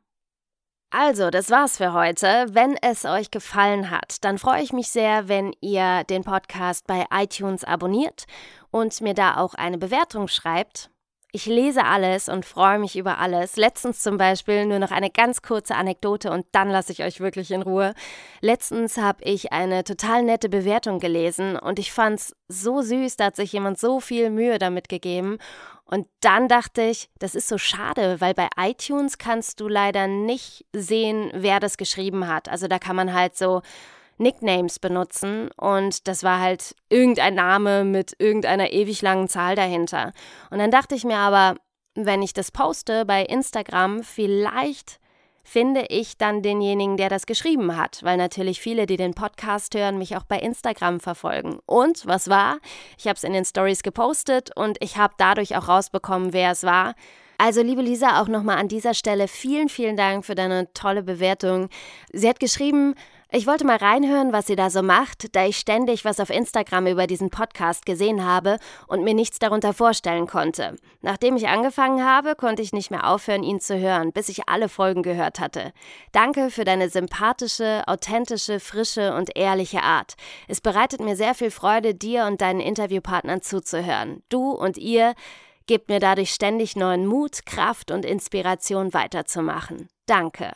Also, 0.91 1.31
das 1.31 1.51
war's 1.51 1.79
für 1.79 1.95
heute. 1.95 2.49
Wenn 2.51 2.77
es 2.77 3.07
euch 3.07 3.31
gefallen 3.31 3.91
hat, 3.91 4.23
dann 4.25 4.37
freue 4.37 4.63
ich 4.63 4.75
mich 4.75 4.91
sehr, 4.91 5.27
wenn 5.27 5.55
ihr 5.63 6.05
den 6.05 6.23
Podcast 6.23 6.87
bei 6.87 7.07
iTunes 7.11 7.65
abonniert 7.65 8.27
und 8.71 9.01
mir 9.01 9.15
da 9.15 9.39
auch 9.39 9.55
eine 9.55 9.79
Bewertung 9.79 10.29
schreibt. 10.29 10.91
Ich 11.35 11.47
lese 11.47 11.87
alles 11.87 12.29
und 12.29 12.45
freue 12.45 12.79
mich 12.79 12.95
über 12.95 13.17
alles. 13.17 13.57
Letztens 13.57 14.03
zum 14.03 14.19
Beispiel 14.19 14.67
nur 14.67 14.79
noch 14.79 14.91
eine 14.91 15.09
ganz 15.09 15.41
kurze 15.41 15.75
Anekdote 15.77 16.31
und 16.31 16.45
dann 16.53 16.69
lasse 16.69 16.93
ich 16.93 17.03
euch 17.03 17.21
wirklich 17.21 17.51
in 17.53 17.63
Ruhe. 17.63 17.95
Letztens 18.43 18.99
habe 18.99 19.25
ich 19.25 19.51
eine 19.51 19.83
total 19.83 20.25
nette 20.25 20.51
Bewertung 20.51 20.99
gelesen 20.99 21.57
und 21.57 21.79
ich 21.79 21.91
fand 21.91 22.21
es 22.21 22.37
so 22.49 22.83
süß, 22.83 23.17
da 23.17 23.27
hat 23.27 23.37
sich 23.37 23.51
jemand 23.55 23.79
so 23.79 23.99
viel 23.99 24.29
Mühe 24.29 24.59
damit 24.59 24.91
gegeben. 24.91 25.39
Und 25.87 26.07
dann 26.21 26.49
dachte 26.49 26.83
ich, 26.83 27.09
das 27.19 27.35
ist 27.35 27.49
so 27.49 27.57
schade, 27.57 28.21
weil 28.21 28.35
bei 28.35 28.49
iTunes 28.59 29.17
kannst 29.17 29.59
du 29.61 29.69
leider 29.69 30.09
nicht 30.09 30.67
sehen, 30.75 31.31
wer 31.33 31.61
das 31.61 31.79
geschrieben 31.79 32.29
hat. 32.29 32.51
Also 32.51 32.69
da 32.69 32.79
kann 32.79 32.97
man 32.97 33.15
halt 33.15 33.39
so 33.39 33.63
Nicknames 34.23 34.79
benutzen 34.79 35.51
und 35.57 36.09
das 36.09 36.23
war 36.23 36.41
halt 36.41 36.75
irgendein 36.89 37.35
Name 37.35 37.85
mit 37.85 38.15
irgendeiner 38.19 38.73
ewig 38.73 39.03
langen 39.03 39.29
Zahl 39.29 39.57
dahinter. 39.57 40.13
Und 40.51 40.59
dann 40.59 40.71
dachte 40.71 40.95
ich 40.95 41.05
mir 41.05 41.19
aber, 41.19 41.57
wenn 41.95 42.23
ich 42.23 42.33
das 42.33 42.51
poste 42.51 43.05
bei 43.05 43.23
Instagram, 43.25 44.03
vielleicht 44.03 45.01
finde 45.45 45.87
ich 45.89 46.17
dann 46.17 46.43
denjenigen, 46.43 46.97
der 46.97 47.09
das 47.09 47.27
geschrieben 47.27 47.77
hat, 47.77 48.03
weil 48.03 48.17
natürlich 48.17 48.61
viele, 48.61 48.87
die 48.87 48.97
den 48.97 49.15
Podcast 49.15 49.75
hören, 49.75 49.99
mich 49.99 50.17
auch 50.17 50.25
bei 50.25 50.39
Instagram 50.39 51.01
verfolgen. 51.01 51.59
Und 51.67 52.07
was 52.07 52.29
war? 52.29 52.59
Ich 52.97 53.07
habe 53.07 53.17
es 53.17 53.25
in 53.25 53.33
den 53.33 53.45
Stories 53.45 53.83
gepostet 53.83 54.57
und 54.57 54.79
ich 54.81 54.97
habe 54.97 55.15
dadurch 55.19 55.57
auch 55.57 55.69
rausbekommen, 55.69 56.33
wer 56.33 56.53
es 56.53 56.63
war. 56.63 56.95
Also, 57.39 57.61
liebe 57.61 57.83
Lisa, 57.83 58.21
auch 58.21 58.29
nochmal 58.29 58.59
an 58.59 58.69
dieser 58.69 58.95
Stelle 58.95 59.27
vielen, 59.27 59.69
vielen 59.69 59.97
Dank 59.97 60.25
für 60.25 60.37
deine 60.37 60.73
tolle 60.75 61.03
Bewertung. 61.03 61.71
Sie 62.13 62.29
hat 62.29 62.39
geschrieben, 62.39 62.95
ich 63.35 63.47
wollte 63.47 63.65
mal 63.65 63.79
reinhören, 63.79 64.33
was 64.33 64.47
sie 64.47 64.57
da 64.57 64.69
so 64.69 64.83
macht, 64.83 65.35
da 65.35 65.47
ich 65.47 65.57
ständig 65.57 66.05
was 66.05 66.21
auf 66.21 66.29
Instagram 66.29 66.87
über 66.87 67.07
diesen 67.07 67.31
Podcast 67.31 67.87
gesehen 67.87 68.25
habe 68.25 68.59
und 68.87 69.05
mir 69.05 69.15
nichts 69.15 69.39
darunter 69.39 69.73
vorstellen 69.73 70.27
konnte. 70.27 70.77
Nachdem 71.01 71.37
ich 71.37 71.49
angefangen 71.49 72.05
habe, 72.05 72.35
konnte 72.37 72.61
ich 72.61 72.75
nicht 72.75 72.91
mehr 72.91 73.09
aufhören, 73.09 73.43
ihn 73.43 73.59
zu 73.59 73.79
hören, 73.79 74.13
bis 74.13 74.29
ich 74.29 74.51
alle 74.51 74.69
Folgen 74.69 75.03
gehört 75.03 75.41
hatte. 75.41 75.73
Danke 76.13 76.51
für 76.51 76.65
deine 76.65 76.91
sympathische, 76.91 77.83
authentische, 77.87 78.61
frische 78.61 79.15
und 79.15 79.35
ehrliche 79.35 79.83
Art. 79.83 80.15
Es 80.47 80.61
bereitet 80.61 81.01
mir 81.01 81.17
sehr 81.17 81.35
viel 81.35 81.51
Freude, 81.51 81.95
dir 81.95 82.27
und 82.27 82.43
deinen 82.43 82.61
Interviewpartnern 82.61 83.41
zuzuhören. 83.41 84.23
Du 84.29 84.51
und 84.51 84.77
ihr 84.77 85.15
gebt 85.67 85.89
mir 85.89 86.01
dadurch 86.01 86.33
ständig 86.35 86.77
neuen 86.77 87.07
Mut, 87.07 87.47
Kraft 87.47 87.91
und 87.91 88.05
Inspiration 88.05 88.93
weiterzumachen. 88.93 89.89
Danke. 90.05 90.53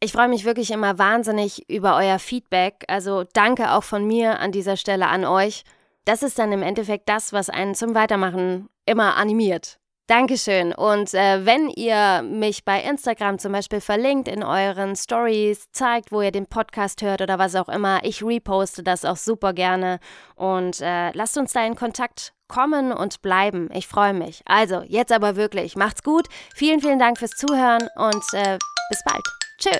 Ich 0.00 0.12
freue 0.12 0.28
mich 0.28 0.44
wirklich 0.44 0.70
immer 0.70 0.98
wahnsinnig 0.98 1.68
über 1.68 1.96
euer 1.96 2.18
Feedback. 2.20 2.84
Also 2.86 3.24
danke 3.32 3.72
auch 3.72 3.82
von 3.82 4.06
mir 4.06 4.38
an 4.38 4.52
dieser 4.52 4.76
Stelle 4.76 5.08
an 5.08 5.24
euch. 5.24 5.64
Das 6.04 6.22
ist 6.22 6.38
dann 6.38 6.52
im 6.52 6.62
Endeffekt 6.62 7.08
das, 7.08 7.32
was 7.32 7.50
einen 7.50 7.74
zum 7.74 7.94
Weitermachen 7.94 8.68
immer 8.86 9.16
animiert. 9.16 9.78
Dankeschön. 10.06 10.72
Und 10.72 11.12
äh, 11.12 11.44
wenn 11.44 11.68
ihr 11.68 12.22
mich 12.22 12.64
bei 12.64 12.80
Instagram 12.80 13.38
zum 13.38 13.52
Beispiel 13.52 13.82
verlinkt 13.82 14.26
in 14.26 14.42
euren 14.42 14.96
Stories, 14.96 15.70
zeigt, 15.72 16.12
wo 16.12 16.22
ihr 16.22 16.32
den 16.32 16.46
Podcast 16.46 17.02
hört 17.02 17.20
oder 17.20 17.38
was 17.38 17.54
auch 17.54 17.68
immer, 17.68 18.02
ich 18.04 18.22
reposte 18.22 18.82
das 18.82 19.04
auch 19.04 19.18
super 19.18 19.52
gerne. 19.52 19.98
Und 20.34 20.80
äh, 20.80 21.10
lasst 21.12 21.36
uns 21.36 21.52
da 21.52 21.66
in 21.66 21.74
Kontakt 21.74 22.32
kommen 22.46 22.90
und 22.90 23.20
bleiben. 23.20 23.68
Ich 23.74 23.86
freue 23.86 24.14
mich. 24.14 24.42
Also, 24.46 24.82
jetzt 24.86 25.12
aber 25.12 25.36
wirklich, 25.36 25.76
macht's 25.76 26.02
gut. 26.02 26.26
Vielen, 26.54 26.80
vielen 26.80 26.98
Dank 26.98 27.18
fürs 27.18 27.32
Zuhören 27.32 27.86
und 27.96 28.24
äh, 28.32 28.56
bis 28.88 29.04
bald. 29.04 29.47
Tschö. 29.58 29.74